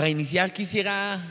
Para 0.00 0.08
iniciar 0.08 0.54
quisiera 0.54 1.22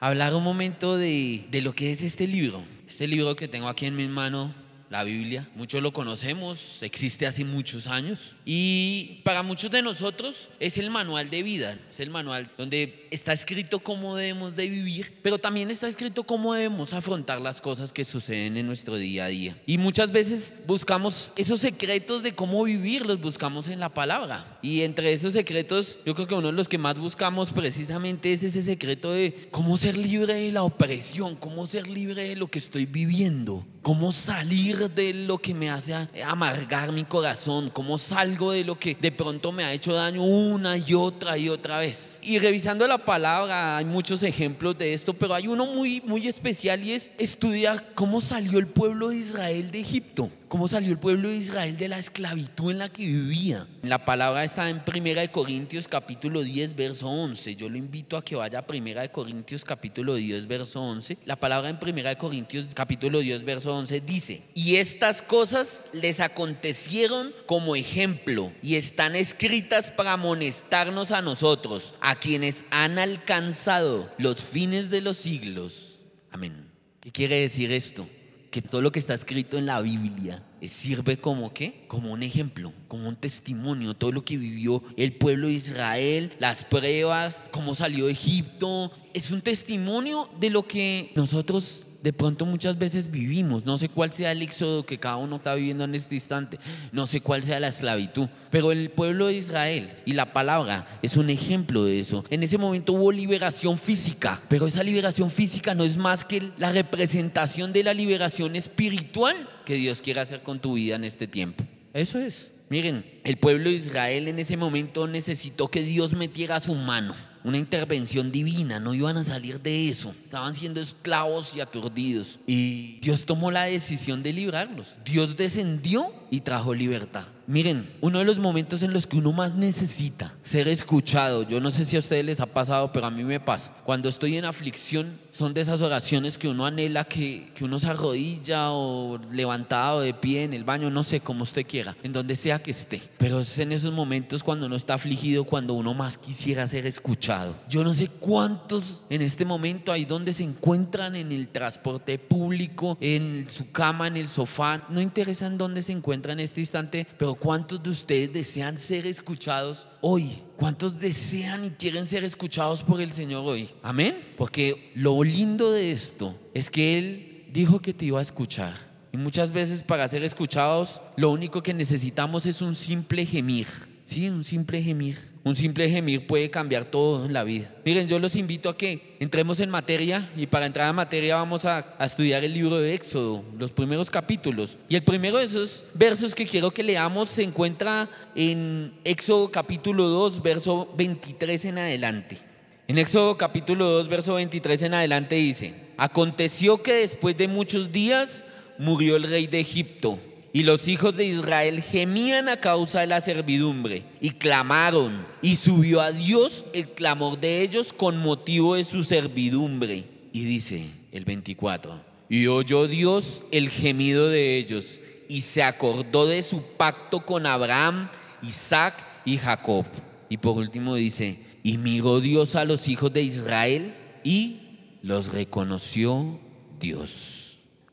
hablar 0.00 0.34
un 0.34 0.42
momento 0.42 0.96
de, 0.96 1.44
de 1.48 1.62
lo 1.62 1.76
que 1.76 1.92
es 1.92 2.02
este 2.02 2.26
libro. 2.26 2.64
Este 2.88 3.06
libro 3.06 3.36
que 3.36 3.46
tengo 3.46 3.68
aquí 3.68 3.86
en 3.86 3.94
mi 3.94 4.08
mano 4.08 4.52
la 4.90 5.04
Biblia. 5.04 5.48
Muchos 5.54 5.82
lo 5.82 5.92
conocemos, 5.92 6.82
existe 6.82 7.26
hace 7.26 7.44
muchos 7.44 7.86
años. 7.86 8.36
Y 8.44 9.20
para 9.24 9.42
muchos 9.42 9.70
de 9.70 9.82
nosotros 9.82 10.50
es 10.60 10.78
el 10.78 10.90
manual 10.90 11.30
de 11.30 11.42
vida, 11.42 11.78
es 11.88 12.00
el 12.00 12.10
manual 12.10 12.50
donde 12.56 13.06
está 13.10 13.32
escrito 13.32 13.80
cómo 13.80 14.16
debemos 14.16 14.56
de 14.56 14.68
vivir, 14.68 15.14
pero 15.22 15.38
también 15.38 15.70
está 15.70 15.88
escrito 15.88 16.24
cómo 16.24 16.54
debemos 16.54 16.92
afrontar 16.92 17.40
las 17.40 17.60
cosas 17.60 17.92
que 17.92 18.04
suceden 18.04 18.56
en 18.56 18.66
nuestro 18.66 18.96
día 18.96 19.24
a 19.24 19.28
día. 19.28 19.56
Y 19.66 19.78
muchas 19.78 20.12
veces 20.12 20.54
buscamos 20.66 21.32
esos 21.36 21.60
secretos 21.60 22.22
de 22.22 22.34
cómo 22.34 22.62
vivir, 22.64 23.04
los 23.04 23.20
buscamos 23.20 23.68
en 23.68 23.80
la 23.80 23.88
palabra. 23.88 24.58
Y 24.62 24.82
entre 24.82 25.12
esos 25.12 25.32
secretos, 25.32 25.98
yo 26.04 26.14
creo 26.14 26.26
que 26.26 26.34
uno 26.34 26.48
de 26.48 26.52
los 26.52 26.68
que 26.68 26.78
más 26.78 26.98
buscamos 26.98 27.52
precisamente 27.52 28.32
es 28.32 28.42
ese 28.42 28.62
secreto 28.62 29.12
de 29.12 29.48
cómo 29.50 29.76
ser 29.76 29.96
libre 29.96 30.34
de 30.34 30.52
la 30.52 30.62
opresión, 30.62 31.36
cómo 31.36 31.66
ser 31.66 31.88
libre 31.88 32.28
de 32.28 32.36
lo 32.36 32.48
que 32.48 32.58
estoy 32.58 32.86
viviendo, 32.86 33.66
cómo 33.86 34.10
salir 34.10 34.90
de 34.90 35.14
lo 35.14 35.38
que 35.38 35.54
me 35.54 35.70
hace 35.70 35.94
amargar 36.24 36.90
mi 36.90 37.04
corazón, 37.04 37.70
cómo 37.70 37.98
salgo 37.98 38.50
de 38.50 38.64
lo 38.64 38.76
que 38.76 38.96
de 39.00 39.12
pronto 39.12 39.52
me 39.52 39.62
ha 39.62 39.72
hecho 39.72 39.94
daño 39.94 40.24
una 40.24 40.76
y 40.76 40.92
otra 40.92 41.38
y 41.38 41.48
otra 41.48 41.78
vez. 41.78 42.18
Y 42.20 42.40
revisando 42.40 42.88
la 42.88 42.98
palabra 42.98 43.76
hay 43.76 43.84
muchos 43.84 44.24
ejemplos 44.24 44.76
de 44.76 44.92
esto, 44.92 45.14
pero 45.14 45.34
hay 45.34 45.46
uno 45.46 45.66
muy, 45.66 46.00
muy 46.00 46.26
especial 46.26 46.82
y 46.82 46.94
es 46.94 47.12
estudiar 47.16 47.94
cómo 47.94 48.20
salió 48.20 48.58
el 48.58 48.66
pueblo 48.66 49.10
de 49.10 49.18
Israel 49.18 49.70
de 49.70 49.78
Egipto 49.78 50.32
cómo 50.48 50.68
salió 50.68 50.90
el 50.92 50.98
pueblo 50.98 51.28
de 51.28 51.36
Israel 51.36 51.76
de 51.76 51.88
la 51.88 51.98
esclavitud 51.98 52.70
en 52.70 52.78
la 52.78 52.88
que 52.88 53.06
vivía. 53.06 53.66
La 53.82 54.04
palabra 54.04 54.44
está 54.44 54.70
en 54.70 54.84
Primera 54.84 55.20
de 55.20 55.30
Corintios 55.30 55.88
capítulo 55.88 56.42
10 56.42 56.76
verso 56.76 57.08
11. 57.08 57.56
Yo 57.56 57.68
lo 57.68 57.76
invito 57.76 58.16
a 58.16 58.24
que 58.24 58.36
vaya 58.36 58.60
a 58.60 58.66
Primera 58.66 59.02
de 59.02 59.10
Corintios 59.10 59.64
capítulo 59.64 60.14
10 60.14 60.46
verso 60.46 60.82
11. 60.82 61.18
La 61.24 61.36
palabra 61.36 61.68
en 61.68 61.78
Primera 61.78 62.10
de 62.10 62.16
Corintios 62.16 62.66
capítulo 62.74 63.20
10 63.20 63.44
verso 63.44 63.74
11 63.74 64.00
dice, 64.00 64.42
"Y 64.54 64.76
estas 64.76 65.22
cosas 65.22 65.84
les 65.92 66.20
acontecieron 66.20 67.32
como 67.46 67.76
ejemplo 67.76 68.52
y 68.62 68.76
están 68.76 69.16
escritas 69.16 69.90
para 69.90 70.12
amonestarnos 70.12 71.12
a 71.12 71.22
nosotros, 71.22 71.94
a 72.00 72.16
quienes 72.16 72.64
han 72.70 72.98
alcanzado 72.98 74.12
los 74.18 74.40
fines 74.40 74.90
de 74.90 75.00
los 75.00 75.16
siglos." 75.16 76.00
Amén. 76.30 76.70
¿Qué 77.00 77.12
quiere 77.12 77.40
decir 77.40 77.72
esto? 77.72 78.08
Que 78.56 78.62
todo 78.62 78.80
lo 78.80 78.90
que 78.90 78.98
está 78.98 79.12
escrito 79.12 79.58
en 79.58 79.66
la 79.66 79.82
Biblia 79.82 80.42
sirve 80.62 81.18
como 81.18 81.52
qué? 81.52 81.84
Como 81.88 82.10
un 82.10 82.22
ejemplo, 82.22 82.72
como 82.88 83.06
un 83.06 83.14
testimonio, 83.14 83.92
todo 83.92 84.12
lo 84.12 84.24
que 84.24 84.38
vivió 84.38 84.82
el 84.96 85.12
pueblo 85.12 85.48
de 85.48 85.52
Israel, 85.52 86.32
las 86.38 86.64
pruebas, 86.64 87.42
cómo 87.50 87.74
salió 87.74 88.06
de 88.06 88.12
Egipto, 88.12 88.90
es 89.12 89.30
un 89.30 89.42
testimonio 89.42 90.30
de 90.40 90.48
lo 90.48 90.66
que 90.66 91.12
nosotros 91.14 91.85
de 92.02 92.12
pronto 92.12 92.46
muchas 92.46 92.78
veces 92.78 93.10
vivimos. 93.10 93.64
No 93.64 93.78
sé 93.78 93.88
cuál 93.88 94.12
sea 94.12 94.32
el 94.32 94.42
éxodo 94.42 94.84
que 94.84 94.98
cada 94.98 95.16
uno 95.16 95.36
está 95.36 95.54
viviendo 95.54 95.84
en 95.84 95.94
este 95.94 96.14
instante. 96.14 96.58
No 96.92 97.06
sé 97.06 97.20
cuál 97.20 97.44
sea 97.44 97.60
la 97.60 97.68
esclavitud. 97.68 98.28
Pero 98.50 98.72
el 98.72 98.90
pueblo 98.90 99.26
de 99.26 99.34
Israel 99.34 99.90
y 100.04 100.12
la 100.12 100.32
palabra 100.32 100.86
es 101.02 101.16
un 101.16 101.30
ejemplo 101.30 101.84
de 101.84 102.00
eso. 102.00 102.24
En 102.30 102.42
ese 102.42 102.58
momento 102.58 102.92
hubo 102.92 103.12
liberación 103.12 103.78
física. 103.78 104.42
Pero 104.48 104.66
esa 104.66 104.82
liberación 104.82 105.30
física 105.30 105.74
no 105.74 105.84
es 105.84 105.96
más 105.96 106.24
que 106.24 106.50
la 106.58 106.72
representación 106.72 107.72
de 107.72 107.84
la 107.84 107.94
liberación 107.94 108.56
espiritual 108.56 109.36
que 109.64 109.74
Dios 109.74 110.02
quiere 110.02 110.20
hacer 110.20 110.42
con 110.42 110.60
tu 110.60 110.74
vida 110.74 110.96
en 110.96 111.04
este 111.04 111.26
tiempo. 111.26 111.64
Eso 111.92 112.18
es. 112.18 112.52
Miren, 112.68 113.04
el 113.22 113.36
pueblo 113.36 113.70
de 113.70 113.76
Israel 113.76 114.28
en 114.28 114.38
ese 114.38 114.56
momento 114.56 115.06
necesitó 115.06 115.68
que 115.68 115.82
Dios 115.82 116.14
metiera 116.14 116.58
su 116.58 116.74
mano 116.74 117.14
una 117.46 117.58
intervención 117.58 118.32
divina, 118.32 118.80
no 118.80 118.92
iban 118.92 119.16
a 119.16 119.22
salir 119.22 119.60
de 119.60 119.88
eso. 119.88 120.12
Estaban 120.24 120.52
siendo 120.52 120.80
esclavos 120.80 121.54
y 121.54 121.60
aturdidos. 121.60 122.40
Y 122.44 122.98
Dios 122.98 123.24
tomó 123.24 123.52
la 123.52 123.62
decisión 123.62 124.24
de 124.24 124.32
librarlos. 124.32 124.96
Dios 125.04 125.36
descendió 125.36 126.12
y 126.28 126.40
trajo 126.40 126.74
libertad. 126.74 127.24
Miren, 127.48 127.88
uno 128.00 128.18
de 128.18 128.24
los 128.24 128.40
momentos 128.40 128.82
en 128.82 128.92
los 128.92 129.06
que 129.06 129.18
uno 129.18 129.32
más 129.32 129.54
necesita 129.54 130.34
ser 130.42 130.66
escuchado, 130.66 131.44
yo 131.44 131.60
no 131.60 131.70
sé 131.70 131.84
si 131.84 131.94
a 131.94 132.00
ustedes 132.00 132.24
les 132.24 132.40
ha 132.40 132.46
pasado, 132.46 132.90
pero 132.90 133.06
a 133.06 133.10
mí 133.12 133.22
me 133.22 133.38
pasa. 133.38 133.72
Cuando 133.84 134.08
estoy 134.08 134.36
en 134.36 134.44
aflicción, 134.44 135.16
son 135.30 135.54
de 135.54 135.60
esas 135.60 135.80
oraciones 135.80 136.38
que 136.38 136.48
uno 136.48 136.66
anhela 136.66 137.04
que, 137.04 137.52
que 137.54 137.64
uno 137.64 137.78
se 137.78 137.86
arrodilla 137.86 138.72
o 138.72 139.20
levantado 139.30 140.00
de 140.00 140.12
pie 140.12 140.42
en 140.42 140.54
el 140.54 140.64
baño, 140.64 140.90
no 140.90 141.04
sé, 141.04 141.20
como 141.20 141.44
usted 141.44 141.64
quiera, 141.64 141.96
en 142.02 142.12
donde 142.12 142.34
sea 142.34 142.60
que 142.60 142.72
esté. 142.72 143.00
Pero 143.16 143.38
es 143.38 143.58
en 143.60 143.70
esos 143.70 143.92
momentos 143.92 144.42
cuando 144.42 144.66
uno 144.66 144.74
está 144.74 144.94
afligido, 144.94 145.44
cuando 145.44 145.74
uno 145.74 145.94
más 145.94 146.18
quisiera 146.18 146.66
ser 146.66 146.84
escuchado. 146.84 147.35
Yo 147.68 147.84
no 147.84 147.94
sé 147.94 148.08
cuántos 148.08 149.02
en 149.10 149.22
este 149.22 149.44
momento 149.44 149.92
hay 149.92 150.04
donde 150.04 150.32
se 150.32 150.44
encuentran 150.44 151.16
en 151.16 151.32
el 151.32 151.48
transporte 151.48 152.18
público, 152.18 152.96
en 153.00 153.48
su 153.48 153.70
cama, 153.70 154.06
en 154.06 154.16
el 154.16 154.28
sofá, 154.28 154.86
no 154.88 155.00
interesa 155.00 155.46
en 155.46 155.58
dónde 155.58 155.82
se 155.82 155.92
encuentran 155.92 156.38
en 156.38 156.44
este 156.44 156.60
instante, 156.60 157.06
pero 157.18 157.34
¿cuántos 157.34 157.82
de 157.82 157.90
ustedes 157.90 158.32
desean 158.32 158.78
ser 158.78 159.06
escuchados 159.06 159.88
hoy? 160.00 160.42
¿Cuántos 160.56 160.98
desean 160.98 161.64
y 161.64 161.70
quieren 161.70 162.06
ser 162.06 162.24
escuchados 162.24 162.82
por 162.82 163.00
el 163.00 163.12
Señor 163.12 163.44
hoy? 163.46 163.70
Amén. 163.82 164.16
Porque 164.36 164.92
lo 164.94 165.22
lindo 165.22 165.72
de 165.72 165.92
esto 165.92 166.34
es 166.54 166.70
que 166.70 166.98
Él 166.98 167.44
dijo 167.52 167.80
que 167.80 167.92
te 167.92 168.06
iba 168.06 168.18
a 168.18 168.22
escuchar. 168.22 168.74
Y 169.12 169.16
muchas 169.16 169.50
veces 169.50 169.82
para 169.82 170.08
ser 170.08 170.24
escuchados, 170.24 171.00
lo 171.16 171.30
único 171.30 171.62
que 171.62 171.74
necesitamos 171.74 172.46
es 172.46 172.60
un 172.60 172.76
simple 172.76 173.24
gemir. 173.24 173.66
Sí, 174.06 174.28
un 174.28 174.44
simple 174.44 174.80
gemir. 174.80 175.18
Un 175.42 175.56
simple 175.56 175.90
gemir 175.90 176.28
puede 176.28 176.48
cambiar 176.48 176.84
todo 176.84 177.26
en 177.26 177.32
la 177.32 177.42
vida. 177.42 177.74
Miren, 177.84 178.06
yo 178.06 178.20
los 178.20 178.36
invito 178.36 178.68
a 178.68 178.76
que 178.76 179.16
entremos 179.18 179.58
en 179.58 179.68
materia 179.68 180.30
y 180.36 180.46
para 180.46 180.66
entrar 180.66 180.88
en 180.88 180.94
materia 180.94 181.34
vamos 181.34 181.64
a, 181.64 181.96
a, 181.98 182.04
estudiar 182.04 182.44
el 182.44 182.54
libro 182.54 182.78
de 182.78 182.94
Éxodo, 182.94 183.42
los 183.58 183.72
primeros 183.72 184.08
capítulos. 184.08 184.78
Y 184.88 184.94
el 184.94 185.02
primero 185.02 185.38
de 185.38 185.46
esos 185.46 185.84
versos 185.92 186.36
que 186.36 186.46
quiero 186.46 186.70
que 186.70 186.84
leamos 186.84 187.30
se 187.30 187.42
encuentra 187.42 188.08
en 188.36 188.92
Éxodo 189.02 189.50
capítulo 189.50 190.04
2, 190.04 190.40
verso 190.40 190.88
23 190.96 191.64
en 191.64 191.78
adelante. 191.78 192.38
En 192.86 192.98
Éxodo 192.98 193.36
capítulo 193.36 193.86
2, 193.86 194.08
verso 194.08 194.34
23 194.34 194.82
en 194.82 194.94
adelante 194.94 195.34
dice, 195.34 195.74
aconteció 195.96 196.80
que 196.80 196.92
después 196.92 197.36
de 197.36 197.48
muchos 197.48 197.90
días 197.90 198.44
murió 198.78 199.16
el 199.16 199.24
rey 199.24 199.48
de 199.48 199.58
Egipto 199.58 200.20
y 200.56 200.62
los 200.62 200.88
hijos 200.88 201.14
de 201.14 201.26
Israel 201.26 201.82
gemían 201.82 202.48
a 202.48 202.56
causa 202.56 203.00
de 203.00 203.06
la 203.06 203.20
servidumbre 203.20 204.04
y 204.22 204.30
clamaron. 204.30 205.26
Y 205.42 205.56
subió 205.56 206.00
a 206.00 206.12
Dios 206.12 206.64
el 206.72 206.88
clamor 206.92 207.38
de 207.38 207.60
ellos 207.60 207.92
con 207.92 208.16
motivo 208.16 208.74
de 208.74 208.84
su 208.84 209.04
servidumbre. 209.04 210.06
Y 210.32 210.44
dice 210.44 210.86
el 211.12 211.26
24, 211.26 212.02
y 212.30 212.46
oyó 212.46 212.88
Dios 212.88 213.42
el 213.50 213.68
gemido 213.68 214.30
de 214.30 214.56
ellos 214.56 215.02
y 215.28 215.42
se 215.42 215.62
acordó 215.62 216.26
de 216.26 216.42
su 216.42 216.62
pacto 216.62 217.26
con 217.26 217.44
Abraham, 217.44 218.08
Isaac 218.40 219.06
y 219.26 219.36
Jacob. 219.36 219.84
Y 220.30 220.38
por 220.38 220.56
último 220.56 220.94
dice, 220.94 221.38
y 221.64 221.76
miró 221.76 222.22
Dios 222.22 222.56
a 222.56 222.64
los 222.64 222.88
hijos 222.88 223.12
de 223.12 223.20
Israel 223.20 223.94
y 224.24 224.60
los 225.02 225.34
reconoció 225.34 226.40
Dios. 226.80 227.35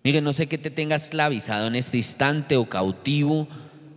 Mire, 0.04 0.22
no 0.22 0.34
sé 0.34 0.48
qué 0.48 0.58
te 0.58 0.70
tengas 0.70 1.06
esclavizado 1.06 1.68
en 1.68 1.76
este 1.76 1.98
instante 1.98 2.58
o 2.58 2.68
cautivo. 2.68 3.48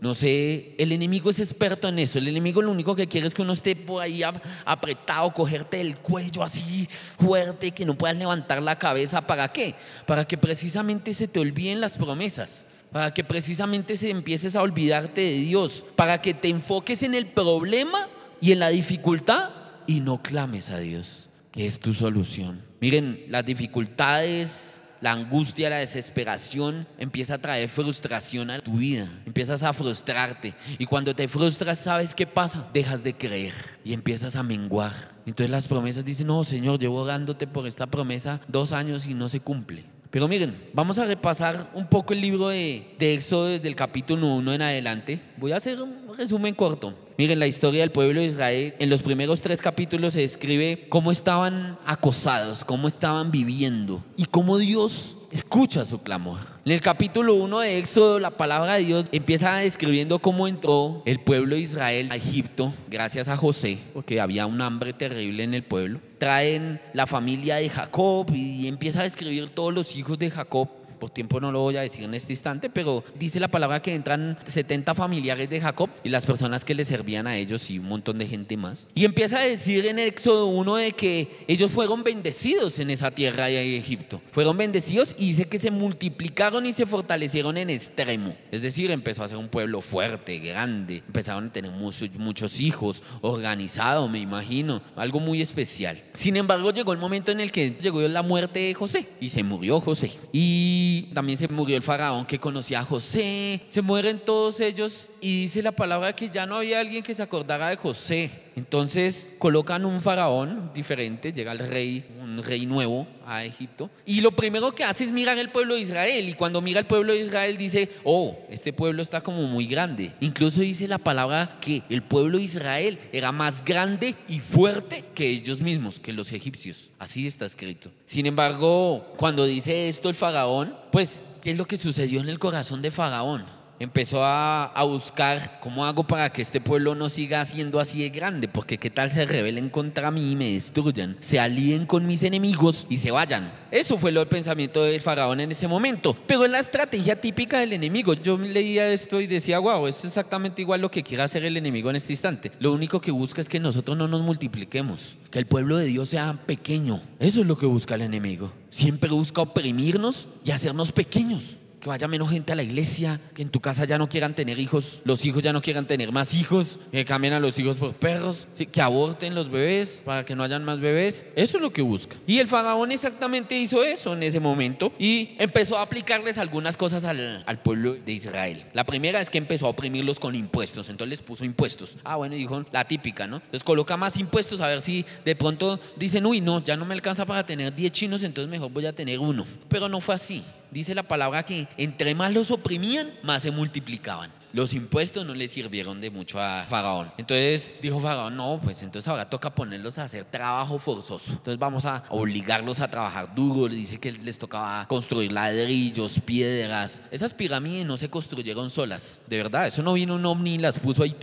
No 0.01 0.15
sé, 0.15 0.75
el 0.79 0.93
enemigo 0.93 1.31
es 1.31 1.41
experto 1.41 1.89
en 1.89 1.99
eso. 1.99 2.19
El 2.19 2.29
enemigo 2.29 2.63
lo 2.63 2.71
único 2.71 2.95
que 2.95 3.09
quiere 3.09 3.27
es 3.27 3.35
que 3.35 3.43
uno 3.43 3.55
esté 3.55 3.75
por 3.75 4.03
ahí 4.03 4.23
apretado, 4.65 5.33
cogerte 5.35 5.81
el 5.81 5.97
cuello 5.97 6.45
así 6.45 6.87
fuerte, 7.19 7.73
que 7.73 7.85
no 7.85 7.95
puedas 7.95 8.17
levantar 8.17 8.63
la 8.63 8.79
cabeza. 8.79 9.27
¿Para 9.27 9.49
qué? 9.53 9.75
Para 10.07 10.25
que 10.25 10.39
precisamente 10.39 11.13
se 11.13 11.27
te 11.27 11.41
olviden 11.41 11.81
las 11.81 11.97
promesas. 11.97 12.67
Para 12.93 13.13
que 13.13 13.25
precisamente 13.25 13.97
se 13.97 14.11
empieces 14.11 14.55
a 14.55 14.63
olvidarte 14.63 15.23
de 15.23 15.39
Dios. 15.39 15.85
Para 15.97 16.23
que 16.23 16.35
te 16.35 16.49
enfoques 16.49 17.03
en 17.03 17.15
el 17.15 17.27
problema 17.27 18.09
y 18.41 18.53
en 18.53 18.61
la 18.61 18.69
dificultad 18.69 19.51
y 19.89 20.01
no 20.01 20.23
clames 20.23 20.71
a 20.71 20.79
Dios, 20.79 21.29
que 21.51 21.67
es 21.67 21.81
tu 21.81 21.95
solución. 21.95 22.63
Miren, 22.81 23.25
las 23.29 23.45
dificultades 23.45 24.76
la 25.01 25.13
angustia, 25.13 25.71
la 25.71 25.79
desesperación 25.79 26.87
empieza 26.99 27.35
a 27.35 27.39
traer 27.39 27.69
frustración 27.69 28.51
a 28.51 28.61
tu 28.61 28.79
vida. 28.79 29.09
Empiezas 29.27 29.63
a 29.63 29.73
frustrarte. 29.73 30.55
Y 30.79 30.87
cuando 30.87 31.15
te 31.15 31.29
frustras, 31.29 31.79
¿sabes 31.79 32.15
qué 32.15 32.27
pasa? 32.27 32.69
Dejas 32.73 33.03
de 33.03 33.15
creer 33.15 33.55
y 33.85 33.93
empiezas 33.93 34.37
a 34.37 34.43
menguar. 34.43 34.93
Entonces 35.27 35.51
las 35.51 35.69
promesas 35.69 36.05
dicen, 36.05 36.29
no, 36.29 36.45
Señor, 36.45 36.79
llevo 36.79 37.03
orándote 37.03 37.47
por 37.47 37.67
esta 37.67 37.87
promesa 37.87 38.41
dos 38.49 38.73
años 38.73 39.07
y 39.07 39.15
no 39.15 39.29
se 39.29 39.41
cumple. 39.41 39.96
Pero 40.11 40.29
miren, 40.29 40.55
vamos 40.73 40.99
a 40.99 41.05
repasar 41.05 41.71
un 41.75 41.87
poco 41.89 42.13
el 42.13 42.21
libro 42.21 42.49
de, 42.49 42.95
de 42.99 43.15
Éxodo 43.15 43.47
desde 43.47 43.69
el 43.69 43.77
capítulo 43.77 44.27
1 44.37 44.53
en 44.55 44.63
adelante. 44.63 45.21
Voy 45.37 45.53
a 45.53 45.57
hacer 45.57 45.81
un 45.83 46.17
resumen 46.17 46.55
corto. 46.55 46.95
Miren, 47.19 47.39
la 47.39 47.47
historia 47.47 47.81
del 47.81 47.93
pueblo 47.93 48.21
de 48.21 48.27
Israel, 48.27 48.75
en 48.79 48.91
los 48.91 49.03
primeros 49.03 49.41
tres 49.41 49.63
capítulos 49.63 50.13
se 50.13 50.21
describe 50.21 50.87
cómo 50.91 51.11
estaban 51.11 51.79
acosados, 51.87 52.65
cómo 52.65 52.89
estaban 52.89 53.31
viviendo 53.31 54.05
y 54.17 54.27
cómo 54.27 54.59
Dios 54.59 55.16
escucha 55.31 55.85
su 55.85 56.01
clamor. 56.03 56.39
En 56.65 56.73
el 56.73 56.81
capítulo 56.81 57.35
1 57.35 57.61
de 57.61 57.79
Éxodo, 57.79 58.19
la 58.19 58.31
palabra 58.31 58.75
de 58.75 58.85
Dios 58.85 59.07
empieza 59.13 59.57
describiendo 59.57 60.19
cómo 60.19 60.49
entró 60.49 61.03
el 61.05 61.21
pueblo 61.21 61.55
de 61.55 61.63
Israel 61.63 62.09
a 62.11 62.17
Egipto 62.17 62.73
gracias 62.89 63.29
a 63.29 63.37
José, 63.37 63.79
porque 63.95 64.21
había 64.21 64.47
un 64.47 64.61
hambre 64.61 64.93
terrible 64.93 65.45
en 65.45 65.55
el 65.55 65.63
pueblo. 65.63 66.01
Traen 66.19 66.81
la 66.93 67.07
familia 67.07 67.57
de 67.57 67.69
Jacob 67.69 68.27
y 68.35 68.69
empieza 68.69 69.01
a 69.01 69.05
describir 69.05 69.51
todos 69.51 69.75
los 69.75 69.97
hijos 69.97 70.19
de 70.19 70.31
Jacob 70.31 70.69
por 70.99 71.11
tiempo 71.11 71.41
no 71.41 71.53
lo 71.53 71.61
voy 71.61 71.77
a 71.77 71.83
decir 71.83 72.05
en 72.05 72.15
este 72.15 72.33
instante, 72.33 72.71
pero 72.71 73.05
dice 73.19 73.41
la 73.41 73.49
palabra 73.49 73.81
que 73.81 73.95
entran 73.95 74.39
70 74.47 74.95
familiares 74.95 75.49
de 75.49 75.61
Jacob 75.61 75.91
y 76.03 76.09
las 76.09 76.27
personas 76.27 76.65
que 76.65 76.75
le 76.75 76.85
servían 76.85 77.27
a 77.27 77.37
ellos 77.37 77.71
y 77.71 77.79
un 77.79 77.87
montón 77.87 78.19
de 78.19 78.27
gente 78.27 78.57
más. 78.57 78.89
Y 78.95 79.05
empieza 79.05 79.39
a 79.39 79.43
decir 79.43 79.87
en 79.87 79.99
Éxodo 79.99 80.47
1 80.47 80.77
de 80.77 80.93
que 80.93 81.45
ellos 81.49 81.71
fueron 81.71 82.03
bendecidos 82.03 82.79
en 82.79 82.91
esa 82.91 83.11
tierra 83.11 83.47
de 83.47 83.77
Egipto. 83.77 84.21
Fueron 84.33 84.57
bendecidos 84.57 85.15
y 85.19 85.29
dice 85.29 85.47
que 85.47 85.59
se 85.59 85.71
multiplicaron 85.71 86.67
y 86.67 86.73
se 86.73 86.87
fortalecieron 86.87 87.57
en 87.57 87.71
extremo. 87.71 88.37
Es 88.51 88.63
decir, 88.63 88.91
empezó 88.91 89.25
a 89.25 89.29
ser 89.29 89.37
un 89.37 89.49
pueblo 89.49 89.81
fuerte, 89.81 90.39
grande. 90.39 91.03
Empezaron 91.07 91.47
a 91.47 91.53
tener 91.53 91.71
muchos, 91.71 92.11
muchos 92.15 92.61
hijos, 92.61 93.03
organizado, 93.21 94.09
me 94.09 94.19
imagino. 94.19 94.83
Algo 94.97 95.21
muy 95.21 95.43
especial. 95.43 96.03
Sin 96.13 96.37
embargo, 96.37 96.73
llegó 96.73 96.93
el 96.93 96.99
momento 96.99 97.33
en 97.33 97.41
el 97.41 97.53
que 97.53 97.77
llegó 97.81 98.01
la 98.03 98.23
muerte 98.23 98.61
de 98.61 98.75
José 98.75 99.09
y 99.21 99.31
se 99.31 99.43
murió 99.43 99.81
José. 99.81 100.13
Y 100.33 100.86
también 101.15 101.39
se 101.39 101.49
murió 101.49 101.77
el 101.77 101.83
faraón 101.83 102.27
que 102.27 102.39
conocía 102.39 102.81
a 102.81 102.85
José, 102.85 103.63
se 103.67 103.83
mueren 103.83 104.19
todos 104.19 104.61
ellos 104.61 105.11
y 105.21 105.43
dice 105.43 105.63
la 105.63 105.73
palabra 105.73 106.15
que 106.15 106.31
ya 106.31 106.47
no 106.47 106.57
había 106.57 106.81
alguien 106.81 107.03
que 107.03 107.15
se 107.15 107.23
acordara 107.23 107.69
de 107.69 107.77
José. 107.77 108.46
Entonces 108.57 109.35
colocan 109.39 109.85
un 109.85 110.01
faraón 110.01 110.71
diferente, 110.75 111.33
llega 111.33 111.53
el 111.53 111.59
rey, 111.59 112.07
un 112.23 112.43
rey 112.43 112.65
nuevo 112.65 113.07
a 113.27 113.45
Egipto, 113.45 113.91
y 114.07 114.23
lo 114.23 114.33
primero 114.33 114.75
que 114.75 114.83
hace 114.83 115.05
es 115.05 115.13
mirar 115.13 115.37
el 115.37 115.51
pueblo 115.51 115.75
de 115.75 115.83
Israel, 115.83 116.27
y 116.27 116.33
cuando 116.33 116.63
mira 116.63 116.81
el 116.81 116.87
pueblo 116.87 117.13
de 117.13 117.21
Israel 117.21 117.59
dice, 117.59 117.91
oh, 118.03 118.39
este 118.49 118.73
pueblo 118.73 119.03
está 119.03 119.21
como 119.21 119.43
muy 119.43 119.67
grande. 119.67 120.13
Incluso 120.21 120.63
dice 120.63 120.89
la 120.89 120.97
palabra 120.97 121.59
que 121.61 121.83
el 121.91 122.03
pueblo 122.03 122.39
de 122.39 122.45
Israel 122.45 122.99
era 123.13 123.31
más 123.31 123.63
grande 123.63 124.15
y 124.27 124.41
fuerte 124.41 125.05
que 125.15 125.29
ellos 125.29 125.61
mismos, 125.61 126.01
que 126.01 126.15
los 126.15 126.33
egipcios. 126.33 126.91
Así 126.99 127.27
está 127.27 127.45
escrito. 127.45 127.91
Sin 128.07 128.25
embargo, 128.25 129.13
cuando 129.19 129.45
dice 129.45 129.91
esto 129.91 130.09
el 130.09 130.15
faraón, 130.15 130.75
pues, 130.91 131.23
¿qué 131.43 131.51
es 131.51 131.59
lo 131.59 131.67
que 131.67 131.77
sucedió 131.77 132.21
en 132.21 132.31
el 132.31 132.39
corazón 132.39 132.81
de 132.81 132.91
faraón? 132.91 133.45
Empezó 133.79 134.25
a, 134.25 134.73
buscar 134.87 135.59
cómo 135.61 135.85
hago 135.85 136.05
para 136.05 136.31
que 136.31 136.41
este 136.41 136.61
pueblo 136.61 136.95
no 136.95 137.09
siga 137.09 137.45
siendo 137.45 137.81
así 137.81 138.03
de 138.03 138.11
grande, 138.11 138.47
porque 138.47 138.79
qué 138.79 138.89
tal 138.89 139.11
se 139.11 139.27
rebelen 139.27 139.69
contra 139.69 140.11
mí 140.11 140.33
y 140.33 140.37
me 140.37 140.53
destruyan, 140.53 141.17
se 141.21 141.41
alíen 141.41 141.87
con 141.87 142.07
mis 142.07 142.23
enemigos 142.23 142.87
y 142.89 142.99
se 142.99 143.11
vayan. 143.11 143.53
Eso 143.71 143.99
fue 143.99 144.13
del 144.13 144.29
pensamiento 144.29 144.85
del 144.85 145.01
faraón 145.01 145.41
en 145.41 145.53
ese 145.53 145.67
momento, 145.67 146.17
pero 146.27 146.45
es 146.45 146.51
la 146.51 146.61
estrategia 146.61 147.21
típica 147.21 147.59
del 147.59 147.73
enemigo. 147.73 148.15
Yo 148.15 148.39
leía 148.39 148.89
esto 148.93 149.21
y 149.21 149.27
decía, 149.27 149.59
wow, 149.59 149.87
es 149.87 150.05
exactamente 150.05 150.63
igual 150.63 150.81
lo 150.81 150.91
que 150.91 151.03
quiere 151.03 151.25
hacer 151.25 151.45
el 151.45 151.57
enemigo 151.57 151.91
en 151.91 151.97
este 151.97 152.13
instante. 152.13 152.53
Lo 152.61 152.73
único 152.73 153.01
que 153.01 153.11
busca 153.11 153.41
es 153.41 153.49
que 153.49 153.61
nosotros 153.61 153.97
no 153.97 154.07
nos 154.09 154.23
multipliquemos, 154.23 155.19
que 155.31 155.41
el 155.41 155.47
pueblo 155.47 155.77
de 155.77 155.87
Dios 155.87 156.11
sea 156.11 156.39
pequeño. 156.47 157.03
Eso 157.19 157.41
es 157.41 157.47
lo 157.47 157.59
que 157.59 157.67
busca 157.67 157.97
el 157.97 158.03
enemigo. 158.03 158.53
Siempre 158.71 159.11
busca 159.11 159.43
oprimirnos 159.43 160.29
y 160.45 160.53
hacernos 160.53 160.93
pequeños 160.93 161.59
que 161.87 161.91
vaya 161.91 162.09
menos 162.09 162.31
gente 162.31 162.53
a 162.53 162.57
la 162.57 162.65
iglesia, 162.65 163.21
que 163.33 163.43
en 163.43 163.49
tu 163.49 163.61
casa 163.61 163.85
ya 163.85 163.97
no 163.97 164.09
quieran 164.09 164.35
tener 164.35 164.59
hijos, 164.59 165.03
los 165.05 165.25
hijos 165.25 165.41
ya 165.41 165.53
no 165.53 165.63
quieran 165.63 165.87
tener 165.87 166.11
más 166.11 166.35
hijos, 166.35 166.81
que 166.91 167.05
cambien 167.05 167.33
a 167.33 167.39
los 167.39 167.57
hijos 167.61 167.77
por 167.77 167.95
perros, 167.95 168.49
que 168.73 168.83
aborten 168.83 169.37
los 169.37 169.53
bebés 169.53 170.03
para 170.05 170.25
que 170.25 170.35
no 170.35 170.43
hayan 170.43 170.65
más 170.65 170.81
bebés. 170.81 171.27
Eso 171.37 171.59
es 171.59 171.63
lo 171.63 171.73
que 171.73 171.83
busca. 171.83 172.17
Y 172.27 172.41
el 172.41 172.49
faraón 172.49 172.91
exactamente 172.91 173.57
hizo 173.57 173.85
eso 173.85 174.15
en 174.15 174.25
ese 174.25 174.41
momento 174.41 174.93
y 174.99 175.37
empezó 175.39 175.79
a 175.79 175.83
aplicarles 175.83 176.39
algunas 176.39 176.77
cosas 176.77 177.05
al, 177.05 177.45
al 177.47 177.59
pueblo 177.61 177.95
de 177.95 178.13
Israel. 178.13 178.65
La 178.73 178.83
primera 178.83 179.21
es 179.21 179.31
que 179.31 179.39
empezó 179.39 179.67
a 179.67 179.69
oprimirlos 179.69 180.19
con 180.19 180.35
impuestos, 180.35 180.89
entonces 180.89 181.11
les 181.11 181.23
puso 181.23 181.45
impuestos. 181.45 181.99
Ah, 182.03 182.17
bueno, 182.17 182.35
dijo 182.35 182.65
la 182.73 182.83
típica, 182.83 183.29
¿no? 183.29 183.37
Entonces 183.37 183.63
coloca 183.63 183.97
más 183.97 184.17
impuestos 184.17 184.61
a 184.61 184.67
ver 184.67 184.83
si 184.83 185.05
de 185.25 185.37
pronto 185.37 185.79
dicen, 185.95 186.27
uy, 186.27 186.41
no, 186.41 186.65
ya 186.65 186.77
no 186.77 186.85
me 186.85 186.95
alcanza 186.95 187.25
para 187.25 187.47
tener 187.47 187.73
10 187.73 187.93
chinos, 187.93 188.25
entonces 188.25 188.51
mejor 188.51 188.73
voy 188.73 188.87
a 188.87 188.93
tener 188.93 189.21
uno. 189.21 189.47
Pero 189.69 189.89
no 189.89 190.01
fue 190.01 190.17
así 190.17 190.43
dice 190.71 190.95
la 190.95 191.03
palabra 191.03 191.43
que 191.45 191.69
entre 191.77 192.15
más 192.15 192.35
los 192.35 192.51
oprimían, 192.51 193.13
más 193.23 193.43
se 193.43 193.51
multiplicaban. 193.51 194.31
Los 194.57 194.73
impuestos 194.73 195.27
no 195.27 195.35
le 195.35 195.49
sirvieron 195.49 196.01
de 196.01 196.09
mucho 196.09 196.41
a 196.41 196.65
Faraón. 196.67 197.13
Entonces 197.19 197.73
dijo 197.83 198.01
Faraón, 198.01 198.37
no, 198.37 198.59
pues 198.63 198.81
entonces 198.81 199.07
ahora 199.07 199.29
toca 199.29 199.55
ponerlos 199.55 199.99
a 199.99 200.05
hacer 200.05 200.25
trabajo 200.25 200.79
forzoso. 200.79 201.33
Entonces 201.33 201.59
vamos 201.59 201.85
a 201.85 202.05
obligarlos 202.09 202.81
a 202.81 202.89
trabajar 202.89 203.35
duro. 203.35 203.69
Le 203.69 203.75
dice 203.75 203.99
que 203.99 204.13
les 204.13 204.39
tocaba 204.39 204.87
construir 204.89 205.31
ladrillos, 205.31 206.21
piedras. 206.21 207.03
Esas 207.11 207.35
pirámides 207.35 207.85
no 207.85 207.99
se 207.99 208.09
construyeron 208.09 208.71
solas. 208.71 209.21
De 209.27 209.37
verdad, 209.37 209.67
eso 209.67 209.83
no 209.83 209.93
vino 209.93 210.15
un 210.15 210.25
ovni 210.25 210.55
y 210.55 210.59
las 210.59 210.79
puso 210.79 211.03
ahí, 211.03 211.15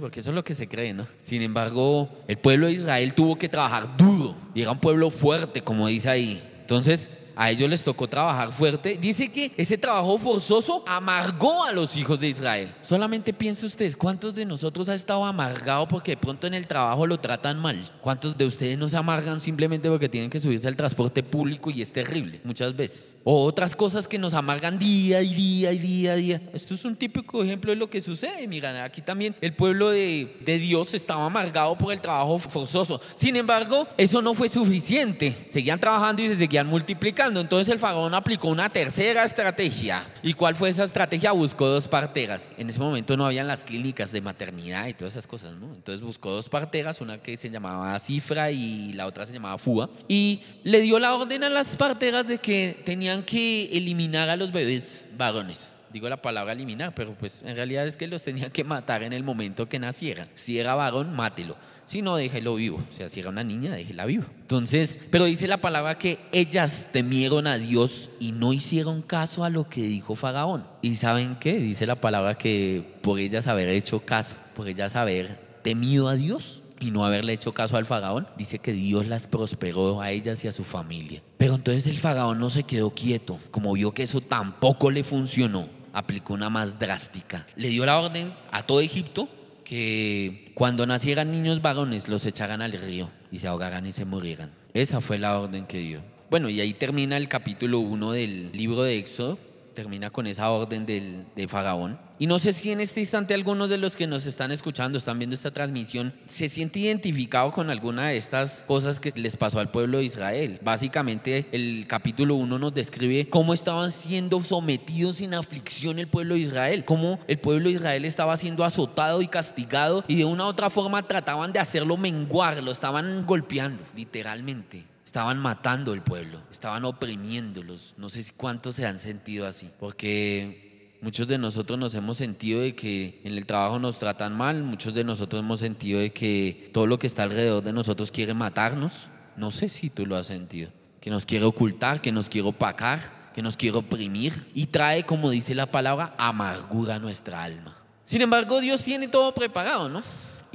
porque 0.00 0.18
eso 0.18 0.30
es 0.30 0.34
lo 0.34 0.42
que 0.42 0.54
se 0.54 0.66
cree, 0.66 0.94
¿no? 0.94 1.06
Sin 1.22 1.42
embargo, 1.42 2.08
el 2.26 2.38
pueblo 2.38 2.66
de 2.66 2.72
Israel 2.72 3.14
tuvo 3.14 3.36
que 3.36 3.48
trabajar 3.48 3.96
duro. 3.96 4.34
Y 4.52 4.62
era 4.62 4.72
un 4.72 4.80
pueblo 4.80 5.10
fuerte, 5.10 5.62
como 5.62 5.86
dice 5.86 6.10
ahí. 6.10 6.42
Entonces, 6.62 7.12
a 7.36 7.50
ellos 7.50 7.68
les 7.68 7.82
tocó 7.82 8.08
trabajar 8.08 8.52
fuerte. 8.52 8.98
Dice 9.00 9.30
que 9.30 9.52
ese 9.56 9.78
trabajo 9.78 10.18
forzoso 10.18 10.84
amargó 10.86 11.64
a 11.64 11.72
los 11.72 11.96
hijos 11.96 12.18
de 12.20 12.28
Israel. 12.28 12.74
Solamente 12.82 13.32
piense 13.32 13.66
ustedes, 13.66 13.96
¿cuántos 13.96 14.34
de 14.34 14.46
nosotros 14.46 14.88
ha 14.88 14.94
estado 14.94 15.24
amargado 15.24 15.88
porque 15.88 16.12
de 16.12 16.16
pronto 16.16 16.46
en 16.46 16.54
el 16.54 16.66
trabajo 16.66 17.06
lo 17.06 17.18
tratan 17.18 17.58
mal? 17.58 17.90
¿Cuántos 18.00 18.36
de 18.36 18.46
ustedes 18.46 18.78
no 18.78 18.88
se 18.88 18.96
amargan 18.96 19.40
simplemente 19.40 19.88
porque 19.88 20.08
tienen 20.08 20.30
que 20.30 20.40
subirse 20.40 20.68
al 20.68 20.76
transporte 20.76 21.22
público 21.22 21.70
y 21.70 21.82
es 21.82 21.92
terrible 21.92 22.40
muchas 22.44 22.76
veces? 22.76 23.16
O 23.24 23.44
otras 23.44 23.74
cosas 23.74 24.06
que 24.06 24.18
nos 24.18 24.34
amargan 24.34 24.78
día 24.78 25.22
y 25.22 25.34
día 25.34 25.72
y 25.72 25.78
día 25.78 26.16
y 26.16 26.22
día. 26.22 26.42
Esto 26.52 26.74
es 26.74 26.84
un 26.84 26.96
típico 26.96 27.42
ejemplo 27.42 27.70
de 27.70 27.76
lo 27.76 27.88
que 27.88 28.00
sucede. 28.00 28.46
Miren, 28.46 28.76
aquí 28.76 29.00
también 29.00 29.34
el 29.40 29.54
pueblo 29.54 29.90
de, 29.90 30.36
de 30.44 30.58
Dios 30.58 30.94
estaba 30.94 31.26
amargado 31.26 31.76
por 31.76 31.92
el 31.92 32.00
trabajo 32.00 32.38
forzoso. 32.38 33.00
Sin 33.14 33.36
embargo, 33.36 33.88
eso 33.96 34.20
no 34.22 34.34
fue 34.34 34.48
suficiente. 34.48 35.48
Seguían 35.50 35.80
trabajando 35.80 36.22
y 36.22 36.28
se 36.28 36.36
seguían 36.36 36.66
multiplicando. 36.66 37.23
Entonces 37.26 37.72
el 37.72 37.78
faraón 37.78 38.14
aplicó 38.14 38.48
una 38.48 38.68
tercera 38.68 39.24
estrategia. 39.24 40.04
¿Y 40.22 40.34
cuál 40.34 40.54
fue 40.54 40.68
esa 40.68 40.84
estrategia? 40.84 41.32
Buscó 41.32 41.66
dos 41.66 41.88
parteras. 41.88 42.48
En 42.58 42.68
ese 42.68 42.78
momento 42.78 43.16
no 43.16 43.26
habían 43.26 43.46
las 43.46 43.64
clínicas 43.64 44.12
de 44.12 44.20
maternidad 44.20 44.86
y 44.86 44.94
todas 44.94 45.14
esas 45.14 45.26
cosas, 45.26 45.54
¿no? 45.56 45.72
Entonces 45.74 46.04
buscó 46.04 46.30
dos 46.30 46.48
parteras, 46.48 47.00
una 47.00 47.18
que 47.18 47.36
se 47.36 47.50
llamaba 47.50 47.98
Cifra 47.98 48.50
y 48.50 48.92
la 48.92 49.06
otra 49.06 49.24
se 49.24 49.32
llamaba 49.32 49.58
Fua. 49.58 49.88
Y 50.06 50.42
le 50.62 50.80
dio 50.80 50.98
la 50.98 51.14
orden 51.14 51.44
a 51.44 51.50
las 51.50 51.76
parteras 51.76 52.26
de 52.26 52.38
que 52.38 52.82
tenían 52.84 53.22
que 53.22 53.70
eliminar 53.72 54.28
a 54.28 54.36
los 54.36 54.52
bebés 54.52 55.06
varones 55.16 55.74
digo 55.94 56.08
la 56.08 56.20
palabra 56.20 56.52
eliminar, 56.52 56.92
pero 56.92 57.14
pues 57.14 57.40
en 57.46 57.54
realidad 57.54 57.86
es 57.86 57.96
que 57.96 58.08
los 58.08 58.24
tenían 58.24 58.50
que 58.50 58.64
matar 58.64 59.04
en 59.04 59.12
el 59.12 59.22
momento 59.22 59.68
que 59.68 59.78
nacieran. 59.78 60.28
Si 60.34 60.58
era 60.58 60.74
varón, 60.74 61.14
mátelo. 61.14 61.56
Si 61.86 62.02
no, 62.02 62.16
déjelo 62.16 62.56
vivo. 62.56 62.82
O 62.90 62.92
sea, 62.92 63.08
si 63.08 63.20
era 63.20 63.30
una 63.30 63.44
niña, 63.44 63.72
déjela 63.72 64.04
vivo. 64.04 64.24
Entonces, 64.40 64.98
pero 65.12 65.26
dice 65.26 65.46
la 65.46 65.58
palabra 65.58 65.96
que 65.96 66.18
ellas 66.32 66.88
temieron 66.90 67.46
a 67.46 67.58
Dios 67.58 68.10
y 68.18 68.32
no 68.32 68.52
hicieron 68.52 69.02
caso 69.02 69.44
a 69.44 69.50
lo 69.50 69.68
que 69.68 69.82
dijo 69.82 70.16
Faraón. 70.16 70.66
¿Y 70.82 70.96
saben 70.96 71.36
qué? 71.36 71.60
Dice 71.60 71.86
la 71.86 72.00
palabra 72.00 72.36
que 72.36 72.96
por 73.00 73.20
ellas 73.20 73.46
haber 73.46 73.68
hecho 73.68 74.00
caso, 74.00 74.34
por 74.56 74.66
ellas 74.66 74.96
haber 74.96 75.38
temido 75.62 76.08
a 76.08 76.16
Dios, 76.16 76.60
y 76.80 76.90
no 76.90 77.04
haberle 77.04 77.32
hecho 77.32 77.54
caso 77.54 77.76
al 77.76 77.86
faraón, 77.86 78.26
dice 78.36 78.58
que 78.58 78.72
Dios 78.72 79.06
las 79.06 79.26
prosperó 79.26 80.00
a 80.00 80.10
ellas 80.10 80.44
y 80.44 80.48
a 80.48 80.52
su 80.52 80.64
familia. 80.64 81.22
Pero 81.38 81.54
entonces 81.54 81.86
el 81.86 81.98
faraón 81.98 82.38
no 82.38 82.50
se 82.50 82.64
quedó 82.64 82.90
quieto, 82.90 83.38
como 83.50 83.72
vio 83.72 83.92
que 83.92 84.02
eso 84.02 84.20
tampoco 84.20 84.90
le 84.90 85.04
funcionó, 85.04 85.68
aplicó 85.94 86.34
una 86.34 86.50
más 86.50 86.78
drástica. 86.78 87.46
Le 87.56 87.68
dio 87.68 87.86
la 87.86 87.98
orden 87.98 88.34
a 88.50 88.66
todo 88.66 88.80
Egipto 88.80 89.28
que 89.64 90.52
cuando 90.54 90.86
nacieran 90.86 91.30
niños 91.30 91.62
varones 91.62 92.08
los 92.08 92.26
echaran 92.26 92.60
al 92.60 92.72
río 92.72 93.08
y 93.32 93.38
se 93.38 93.48
ahogaran 93.48 93.86
y 93.86 93.92
se 93.92 94.04
murieran. 94.04 94.50
Esa 94.74 95.00
fue 95.00 95.16
la 95.16 95.38
orden 95.38 95.64
que 95.64 95.78
dio. 95.78 96.02
Bueno, 96.28 96.50
y 96.50 96.60
ahí 96.60 96.74
termina 96.74 97.16
el 97.16 97.28
capítulo 97.28 97.78
1 97.78 98.12
del 98.12 98.52
libro 98.52 98.82
de 98.82 98.98
Éxodo 98.98 99.38
termina 99.74 100.10
con 100.10 100.26
esa 100.26 100.50
orden 100.50 100.86
del, 100.86 101.26
de 101.36 101.48
Faraón. 101.48 101.98
Y 102.16 102.28
no 102.28 102.38
sé 102.38 102.52
si 102.52 102.70
en 102.70 102.80
este 102.80 103.00
instante 103.00 103.34
algunos 103.34 103.68
de 103.68 103.76
los 103.76 103.96
que 103.96 104.06
nos 104.06 104.24
están 104.26 104.52
escuchando, 104.52 104.96
están 104.96 105.18
viendo 105.18 105.34
esta 105.34 105.50
transmisión, 105.50 106.14
se 106.28 106.48
siente 106.48 106.78
identificado 106.78 107.50
con 107.50 107.70
alguna 107.70 108.08
de 108.08 108.16
estas 108.16 108.64
cosas 108.68 109.00
que 109.00 109.12
les 109.16 109.36
pasó 109.36 109.58
al 109.58 109.72
pueblo 109.72 109.98
de 109.98 110.04
Israel. 110.04 110.60
Básicamente 110.62 111.48
el 111.50 111.86
capítulo 111.88 112.36
1 112.36 112.58
nos 112.58 112.72
describe 112.72 113.28
cómo 113.28 113.52
estaban 113.52 113.90
siendo 113.90 114.40
sometidos 114.42 115.20
en 115.20 115.34
aflicción 115.34 115.98
el 115.98 116.06
pueblo 116.06 116.34
de 116.34 116.40
Israel, 116.40 116.84
cómo 116.84 117.18
el 117.26 117.38
pueblo 117.38 117.68
de 117.68 117.74
Israel 117.74 118.04
estaba 118.04 118.36
siendo 118.36 118.64
azotado 118.64 119.20
y 119.20 119.26
castigado 119.26 120.04
y 120.06 120.14
de 120.14 120.24
una 120.24 120.44
u 120.44 120.48
otra 120.48 120.70
forma 120.70 121.02
trataban 121.02 121.52
de 121.52 121.58
hacerlo 121.58 121.96
menguar, 121.96 122.62
lo 122.62 122.70
estaban 122.70 123.26
golpeando, 123.26 123.82
literalmente. 123.96 124.93
Estaban 125.14 125.38
matando 125.38 125.92
el 125.92 126.02
pueblo, 126.02 126.40
estaban 126.50 126.84
oprimiéndolos. 126.84 127.94
No 127.96 128.08
sé 128.08 128.24
cuántos 128.36 128.74
se 128.74 128.84
han 128.84 128.98
sentido 128.98 129.46
así, 129.46 129.70
porque 129.78 130.96
muchos 131.02 131.28
de 131.28 131.38
nosotros 131.38 131.78
nos 131.78 131.94
hemos 131.94 132.16
sentido 132.16 132.62
de 132.62 132.74
que 132.74 133.20
en 133.22 133.34
el 133.34 133.46
trabajo 133.46 133.78
nos 133.78 134.00
tratan 134.00 134.36
mal, 134.36 134.64
muchos 134.64 134.92
de 134.92 135.04
nosotros 135.04 135.38
hemos 135.38 135.60
sentido 135.60 136.00
de 136.00 136.10
que 136.10 136.68
todo 136.74 136.88
lo 136.88 136.98
que 136.98 137.06
está 137.06 137.22
alrededor 137.22 137.62
de 137.62 137.72
nosotros 137.72 138.10
quiere 138.10 138.34
matarnos. 138.34 139.08
No 139.36 139.52
sé 139.52 139.68
si 139.68 139.88
tú 139.88 140.04
lo 140.04 140.16
has 140.16 140.26
sentido, 140.26 140.72
que 141.00 141.10
nos 141.10 141.26
quiere 141.26 141.44
ocultar, 141.44 142.00
que 142.00 142.10
nos 142.10 142.28
quiere 142.28 142.48
opacar 142.48 143.30
que 143.32 143.42
nos 143.42 143.56
quiere 143.56 143.78
oprimir 143.78 144.32
y 144.52 144.66
trae, 144.66 145.04
como 145.04 145.30
dice 145.30 145.54
la 145.54 145.66
palabra, 145.66 146.14
amargura 146.18 146.96
a 146.96 146.98
nuestra 146.98 147.44
alma. 147.44 147.76
Sin 148.04 148.20
embargo, 148.20 148.60
Dios 148.60 148.82
tiene 148.82 149.06
todo 149.06 149.32
preparado, 149.32 149.88
¿no? 149.88 150.02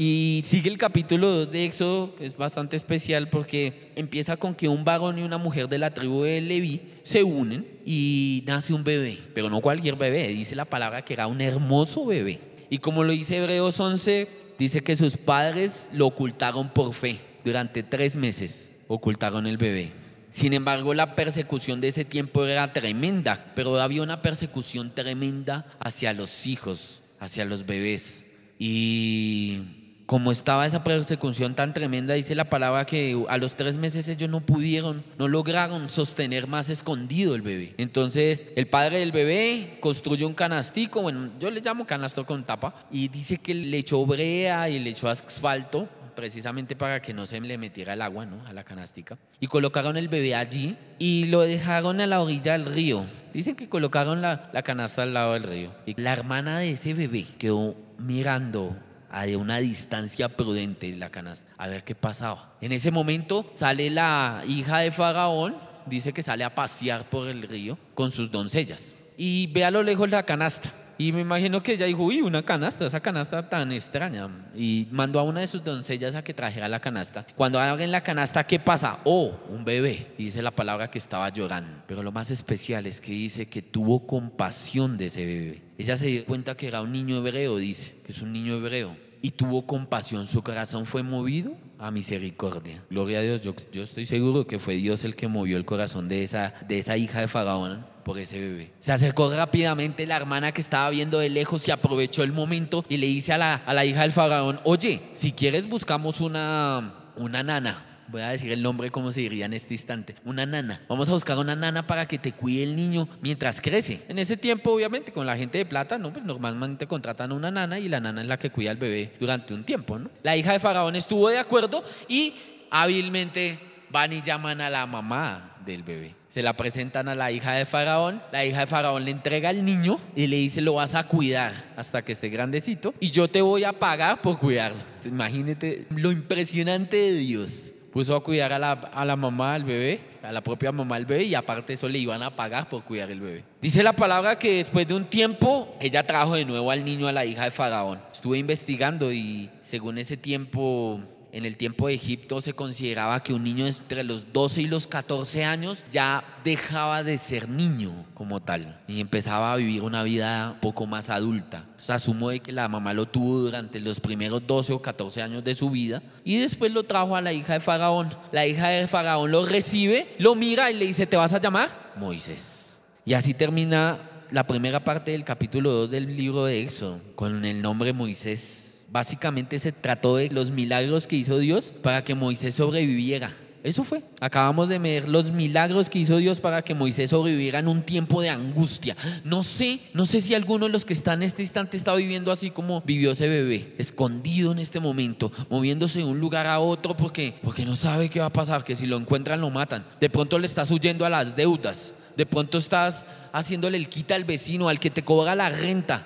Y 0.02 0.44
sigue 0.46 0.70
el 0.70 0.78
capítulo 0.78 1.28
2 1.28 1.52
de 1.52 1.66
Éxodo, 1.66 2.16
que 2.16 2.26
es 2.26 2.38
bastante 2.38 2.78
especial 2.78 3.28
porque 3.28 3.92
empieza 3.98 4.38
con 4.38 4.56
que 4.56 4.70
un 4.70 4.86
varón 4.86 5.20
y 5.20 5.24
una 5.24 5.38
mujer 5.38 5.68
de 5.68 5.78
la 5.78 5.94
tribu 5.94 6.24
de 6.24 6.40
Leví 6.40 6.80
se 7.04 7.22
unen 7.22 7.68
y 7.86 8.46
nace 8.48 8.74
un 8.74 8.86
bebé, 8.86 9.20
pero 9.36 9.50
no 9.50 9.60
cualquier 9.60 9.98
bebé, 9.98 10.30
dice 10.30 10.56
la 10.56 10.64
palabra 10.64 11.04
que 11.04 11.16
era 11.16 11.28
un 11.28 11.42
hermoso 11.42 12.06
bebé. 12.06 12.40
Y 12.70 12.78
como 12.78 13.04
lo 13.04 13.12
dice 13.12 13.40
Hebreos 13.40 13.78
11, 13.78 14.30
dice 14.58 14.80
que 14.80 14.96
sus 14.96 15.18
padres 15.18 15.90
lo 15.92 16.08
ocultaron 16.08 16.70
por 16.70 16.94
fe. 16.94 17.20
Durante 17.44 17.84
tres 17.84 18.16
meses 18.16 18.72
ocultaron 18.88 19.48
el 19.48 19.58
bebé. 19.58 19.92
Sin 20.32 20.54
embargo, 20.54 20.94
la 20.94 21.14
persecución 21.14 21.82
de 21.82 21.90
ese 21.90 22.06
tiempo 22.06 22.46
era 22.46 22.72
tremenda, 22.72 23.52
pero 23.54 23.78
había 23.82 24.02
una 24.02 24.22
persecución 24.22 24.96
tremenda 24.96 25.66
hacia 25.78 26.14
los 26.14 26.48
hijos, 26.48 27.02
hacia 27.20 27.44
los 27.44 27.66
bebés. 27.66 28.24
Y 28.58 29.79
como 30.10 30.32
estaba 30.32 30.66
esa 30.66 30.84
persecución 30.84 31.54
tan 31.54 31.72
tremenda, 31.72 32.16
dice 32.16 32.34
la 32.34 32.50
palabra 32.50 32.84
que 32.84 33.24
a 33.30 33.38
los 33.38 33.56
tres 33.56 33.78
meses 33.78 34.08
ellos 34.08 34.28
no 34.28 34.42
pudieron, 34.42 35.04
no 35.20 35.28
lograron 35.28 35.88
sostener 35.88 36.48
más 36.48 36.72
escondido 36.72 37.36
el 37.36 37.44
bebé. 37.44 37.76
Entonces 37.78 38.48
el 38.56 38.66
padre 38.66 39.02
del 39.02 39.12
bebé 39.12 39.78
construyó 39.80 40.26
un 40.26 40.34
canastico, 40.34 41.04
bueno, 41.04 41.30
yo 41.40 41.52
le 41.52 41.62
llamo 41.62 41.86
canasto 41.86 42.26
con 42.26 42.44
tapa, 42.44 42.74
y 42.90 43.10
dice 43.10 43.38
que 43.38 43.54
le 43.54 43.78
echó 43.78 44.04
brea 44.04 44.68
y 44.68 44.80
le 44.80 44.90
echó 44.90 45.10
asfalto 45.10 45.88
precisamente 46.16 46.76
para 46.76 47.04
que 47.04 47.14
no 47.14 47.28
se 47.28 47.40
le 47.40 47.60
metiera 47.60 47.94
el 47.94 48.02
agua 48.02 48.26
¿no? 48.26 48.44
a 48.48 48.52
la 48.52 48.64
canastica. 48.64 49.16
Y 49.40 49.46
colocaron 49.46 49.96
el 49.96 50.08
bebé 50.08 50.34
allí 50.34 50.76
y 50.98 51.26
lo 51.26 51.42
dejaron 51.42 52.02
a 52.02 52.08
la 52.08 52.20
orilla 52.20 52.54
del 52.54 52.66
río. 52.66 53.06
Dicen 53.32 53.56
que 53.56 53.70
colocaron 53.70 54.24
la, 54.24 54.50
la 54.54 54.64
canasta 54.64 55.04
al 55.04 55.14
lado 55.14 55.34
del 55.34 55.44
río. 55.44 55.72
Y 55.86 56.02
la 56.02 56.14
hermana 56.14 56.58
de 56.58 56.72
ese 56.72 56.96
bebé 56.96 57.28
quedó 57.38 57.76
mirando 58.00 58.76
a 59.10 59.26
una 59.38 59.58
distancia 59.58 60.30
prudente 60.30 60.96
la 60.96 61.10
canasta, 61.10 61.52
a 61.58 61.68
ver 61.68 61.84
qué 61.84 61.96
pasaba. 61.96 62.54
En 62.62 62.72
ese 62.72 62.92
momento 62.92 63.46
sale 63.52 63.90
la 63.90 64.44
hija 64.48 64.80
de 64.80 64.92
Faraón, 64.92 65.56
dice 65.86 66.14
que 66.14 66.24
sale 66.24 66.44
a 66.44 66.54
pasear 66.54 67.10
por 67.10 67.28
el 67.28 67.44
río 67.44 67.78
con 67.96 68.12
sus 68.12 68.32
doncellas 68.32 68.94
y 69.18 69.48
ve 69.48 69.66
a 69.66 69.72
lo 69.72 69.84
lejos 69.84 70.10
la 70.10 70.24
canasta. 70.24 70.72
Y 71.02 71.14
me 71.14 71.22
imagino 71.22 71.64
que 71.64 71.72
ella 71.72 71.86
dijo, 71.86 72.04
uy, 72.04 72.20
una 72.22 72.44
canasta, 72.44 72.86
esa 72.86 73.00
canasta 73.00 73.48
tan 73.48 73.72
extraña. 73.72 74.30
Y 74.54 74.86
mandó 74.92 75.18
a 75.22 75.24
una 75.24 75.40
de 75.40 75.48
sus 75.48 75.64
doncellas 75.64 76.14
a 76.14 76.26
que 76.26 76.34
trajera 76.34 76.68
la 76.68 76.82
canasta. 76.82 77.26
Cuando 77.38 77.58
abren 77.58 77.90
la 77.90 78.04
canasta, 78.04 78.46
¿qué 78.46 78.60
pasa? 78.60 79.00
Oh, 79.06 79.32
un 79.48 79.64
bebé. 79.64 80.08
Y 80.18 80.26
dice 80.26 80.42
la 80.42 80.52
palabra 80.52 80.92
que 80.92 80.98
estaba 80.98 81.30
llorando. 81.30 81.84
Pero 81.88 82.04
lo 82.04 82.12
más 82.12 82.32
especial 82.32 82.86
es 82.86 83.00
que 83.00 83.14
dice 83.14 83.46
que 83.46 83.62
tuvo 83.62 84.06
compasión 84.06 84.98
de 84.98 85.06
ese 85.06 85.26
bebé. 85.26 85.62
Ella 85.78 85.96
se 85.96 86.08
dio 86.08 86.26
cuenta 86.26 86.58
que 86.58 86.68
era 86.68 86.82
un 86.82 86.92
niño 86.92 87.16
hebreo, 87.20 87.56
dice, 87.56 87.96
que 88.06 88.12
es 88.12 88.22
un 88.22 88.34
niño 88.34 88.56
hebreo. 88.56 88.94
Y 89.22 89.32
tuvo 89.32 89.66
compasión, 89.66 90.28
su 90.28 90.44
corazón 90.44 90.86
fue 90.86 91.02
movido 91.02 91.54
a 91.78 91.92
misericordia. 91.92 92.84
Gloria 92.90 93.20
a 93.20 93.22
Dios, 93.22 93.42
yo, 93.42 93.56
yo 93.72 93.84
estoy 93.84 94.06
seguro 94.06 94.48
que 94.48 94.60
fue 94.60 94.76
Dios 94.76 95.06
el 95.06 95.16
que 95.16 95.30
movió 95.30 95.56
el 95.56 95.64
corazón 95.64 96.10
de 96.10 96.24
esa, 96.24 96.54
de 96.68 96.78
esa 96.78 96.98
hija 96.98 97.22
de 97.22 97.30
Faraón 97.30 97.86
ese 98.18 98.40
bebé. 98.40 98.74
Se 98.80 98.92
acercó 98.92 99.32
rápidamente 99.34 100.06
la 100.06 100.18
hermana 100.18 100.52
que 100.52 100.62
estaba 100.62 100.90
viendo 100.90 101.20
de 101.20 101.30
lejos 101.30 101.68
y 101.68 101.72
aprovechó 101.72 102.24
el 102.24 102.32
momento 102.32 102.86
y 102.90 102.98
le 102.98 103.08
dice 103.08 103.34
a 103.34 103.38
la, 103.38 103.56
a 103.56 103.74
la 103.74 103.86
hija 103.86 104.02
del 104.02 104.14
faraón, 104.14 104.60
oye, 104.64 105.02
si 105.14 105.32
quieres 105.32 105.68
buscamos 105.68 106.22
una, 106.22 107.12
una 107.16 107.44
nana 107.44 107.86
voy 108.12 108.22
a 108.22 108.30
decir 108.30 108.52
el 108.52 108.62
nombre 108.62 108.92
como 108.92 109.12
se 109.12 109.22
diría 109.22 109.46
en 109.46 109.54
este 109.54 109.74
instante, 109.74 110.16
una 110.26 110.46
nana. 110.46 110.82
Vamos 110.90 111.10
a 111.10 111.14
buscar 111.14 111.38
una 111.38 111.56
nana 111.56 111.86
para 111.86 112.08
que 112.08 112.18
te 112.18 112.32
cuide 112.32 112.64
el 112.64 112.76
niño 112.76 113.08
mientras 113.22 113.62
crece. 113.62 114.04
En 114.08 114.20
ese 114.20 114.38
tiempo, 114.38 114.72
obviamente, 114.72 115.12
con 115.12 115.26
la 115.26 115.38
gente 115.38 115.58
de 115.58 115.66
plata, 115.66 115.98
no, 115.98 116.12
pues 116.12 116.26
normalmente 116.26 116.88
contratan 116.88 117.32
a 117.32 117.36
una 117.36 117.52
nana 117.52 117.80
y 117.80 117.90
la 117.90 118.00
nana 118.00 118.22
es 118.22 118.28
la 118.28 118.38
que 118.38 118.50
cuida 118.50 118.72
al 118.72 118.78
bebé 118.78 119.14
durante 119.20 119.54
un 119.54 119.64
tiempo, 119.64 120.00
¿no? 120.00 120.10
La 120.24 120.36
hija 120.36 120.54
de 120.54 120.60
Faraón 120.60 120.96
estuvo 120.96 121.30
de 121.30 121.40
acuerdo 121.40 121.84
y 122.08 122.34
hábilmente 122.72 123.60
van 123.90 124.14
y 124.14 124.22
llaman 124.22 124.62
a 124.62 124.70
la 124.70 124.86
mamá 124.86 125.58
del 125.66 125.84
bebé. 125.84 126.19
Se 126.30 126.44
la 126.44 126.54
presentan 126.54 127.10
a 127.10 127.16
la 127.16 127.32
hija 127.32 127.54
de 127.54 127.66
Faraón. 127.66 128.22
La 128.32 128.46
hija 128.46 128.62
de 128.62 128.68
Faraón 128.68 129.04
le 129.04 129.12
entrega 129.12 129.50
al 129.50 129.66
niño 129.66 130.00
y 130.16 130.28
le 130.28 130.38
dice, 130.38 130.62
lo 130.62 130.76
vas 130.76 130.96
a 130.96 131.08
cuidar 131.08 131.52
hasta 131.76 132.04
que 132.04 132.12
esté 132.12 132.30
grandecito 132.30 132.94
y 133.00 133.12
yo 133.12 133.28
te 133.28 133.42
voy 133.42 133.64
a 133.64 133.74
pagar 133.74 134.22
por 134.22 134.40
cuidarlo. 134.40 134.82
Imagínate 135.06 135.86
lo 135.90 136.12
impresionante 136.12 136.96
de 136.96 137.14
Dios 137.16 137.74
puso 137.90 138.16
a 138.16 138.24
cuidar 138.24 138.54
a 138.54 138.60
la, 138.60 138.72
a 138.72 139.06
la 139.06 139.16
mamá 139.16 139.54
del 139.54 139.64
bebé, 139.64 140.00
a 140.22 140.32
la 140.32 140.42
propia 140.42 140.72
mamá 140.72 140.96
del 140.96 141.06
bebé, 141.06 141.24
y 141.24 141.36
aparte 141.36 141.74
eso 141.74 141.90
le 141.90 142.00
iban 142.00 142.22
a 142.24 142.36
pagar 142.36 142.70
por 142.70 142.84
cuidar 142.84 143.12
el 143.12 143.20
bebé. 143.20 143.44
Dice 143.62 143.84
la 143.84 143.94
palabra 143.94 144.38
que 144.38 144.58
después 144.58 144.88
de 144.88 144.94
un 144.94 145.06
tiempo, 145.06 145.76
ella 145.82 146.06
trajo 146.06 146.36
de 146.36 146.46
nuevo 146.46 146.72
al 146.72 146.86
niño 146.86 147.08
a 147.08 147.12
la 147.12 147.26
hija 147.26 147.46
de 147.46 147.52
Faraón. 147.52 148.00
Estuve 148.12 148.38
investigando 148.38 149.12
y 149.12 149.50
según 149.62 149.98
ese 149.98 150.18
tiempo 150.18 151.02
en 151.32 151.46
el 151.46 151.58
tiempo 151.58 151.88
de 151.88 151.94
Egipto 151.94 152.42
se 152.42 152.54
consideraba 152.54 153.22
que 153.24 153.34
un 153.34 153.44
niño 153.44 153.68
entre 153.68 154.04
los 154.04 154.34
12 154.34 154.62
y 154.64 154.68
los 154.68 154.88
14 154.88 155.46
años 155.46 155.86
ya 155.92 156.24
dejaba 156.44 157.04
de 157.04 157.18
ser 157.18 157.50
niño 157.50 158.06
como 158.14 158.42
tal 158.42 158.82
y 158.88 159.00
empezaba 159.00 159.54
a 159.54 159.56
vivir 159.58 159.84
una 159.84 160.04
vida 160.04 160.52
un 160.54 160.60
poco 160.60 160.86
más 160.86 161.10
adulta. 161.10 161.66
Entonces 161.70 161.90
asumo 161.92 162.30
de 162.30 162.40
que 162.40 162.52
la 162.52 162.68
mamá 162.68 162.94
lo 162.94 163.06
tuvo 163.06 163.40
durante 163.40 163.80
los 163.80 164.00
primeros 164.00 164.46
12 164.46 164.74
o 164.74 164.82
14 164.82 165.22
años 165.22 165.44
de 165.44 165.56
su 165.56 165.70
vida 165.70 166.02
y 166.24 166.38
después 166.38 166.72
lo 166.72 166.84
trajo 166.84 167.16
a 167.16 167.22
la 167.22 167.34
hija 167.34 167.54
de 167.54 167.60
Faraón. 167.60 168.14
La 168.32 168.46
hija 168.46 168.70
de 168.70 168.88
Faraón 168.88 169.32
lo 169.32 169.46
recibe, 169.46 170.16
lo 170.18 170.36
mira 170.36 170.72
y 170.72 170.76
le 170.76 170.86
dice, 170.86 171.06
¿te 171.06 171.18
vas 171.18 171.34
a 171.34 171.40
llamar? 171.40 171.70
Moisés. 171.96 172.82
Y 173.06 173.14
así 173.14 173.34
termina 173.34 173.98
la 174.32 174.46
primera 174.46 174.84
parte 174.84 175.12
del 175.12 175.24
capítulo 175.24 175.72
2 175.72 175.92
del 175.92 176.16
libro 176.16 176.46
de 176.46 176.62
Éxodo 176.62 177.02
con 177.16 177.46
el 177.46 177.62
nombre 177.62 177.94
Moisés 177.94 178.79
Básicamente 178.92 179.60
se 179.60 179.72
trató 179.72 180.16
de 180.16 180.30
los 180.30 180.52
milagros 180.52 181.08
que 181.08 181.16
hizo 181.16 181.38
Dios 181.38 181.74
para 181.84 182.04
que 182.04 182.16
Moisés 182.16 182.56
sobreviviera. 182.56 183.32
Eso 183.62 183.84
fue. 183.84 184.04
Acabamos 184.22 184.70
de 184.70 184.80
ver 184.80 185.10
los 185.10 185.32
milagros 185.32 185.90
que 185.90 186.00
hizo 186.00 186.18
Dios 186.18 186.40
para 186.40 186.62
que 186.62 186.74
Moisés 186.74 187.10
sobreviviera 187.10 187.60
en 187.60 187.68
un 187.68 187.84
tiempo 187.84 188.22
de 188.22 188.30
angustia. 188.30 188.96
No 189.26 189.44
sé, 189.44 189.82
no 189.94 190.06
sé 190.06 190.22
si 190.22 190.34
alguno 190.34 190.68
de 190.68 190.72
los 190.72 190.86
que 190.86 190.94
están 190.94 191.22
en 191.22 191.28
este 191.28 191.42
instante 191.42 191.76
está 191.76 191.94
viviendo 191.94 192.32
así 192.32 192.52
como 192.52 192.82
vivió 192.82 193.12
ese 193.12 193.28
bebé, 193.28 193.76
escondido 193.78 194.54
en 194.54 194.60
este 194.60 194.80
momento, 194.80 195.32
moviéndose 195.50 196.00
de 196.00 196.06
un 196.06 196.22
lugar 196.22 196.48
a 196.48 196.60
otro 196.60 196.96
porque, 196.96 197.36
porque 197.44 197.66
no 197.66 197.76
sabe 197.76 198.10
qué 198.10 198.22
va 198.22 198.28
a 198.28 198.34
pasar, 198.34 198.64
que 198.64 198.78
si 198.78 198.86
lo 198.86 198.96
encuentran 198.96 199.42
lo 199.42 199.50
matan. 199.50 199.86
De 200.00 200.10
pronto 200.10 200.40
le 200.40 200.48
estás 200.48 200.72
huyendo 200.72 201.06
a 201.06 201.10
las 201.10 201.36
deudas. 201.36 201.94
De 202.16 202.26
pronto 202.26 202.58
estás 202.58 203.06
haciéndole 203.34 203.78
el 203.78 203.90
quita 203.90 204.16
al 204.16 204.24
vecino, 204.24 204.70
al 204.70 204.80
que 204.80 204.90
te 204.90 205.04
cobra 205.04 205.36
la 205.36 205.50
renta. 205.50 206.06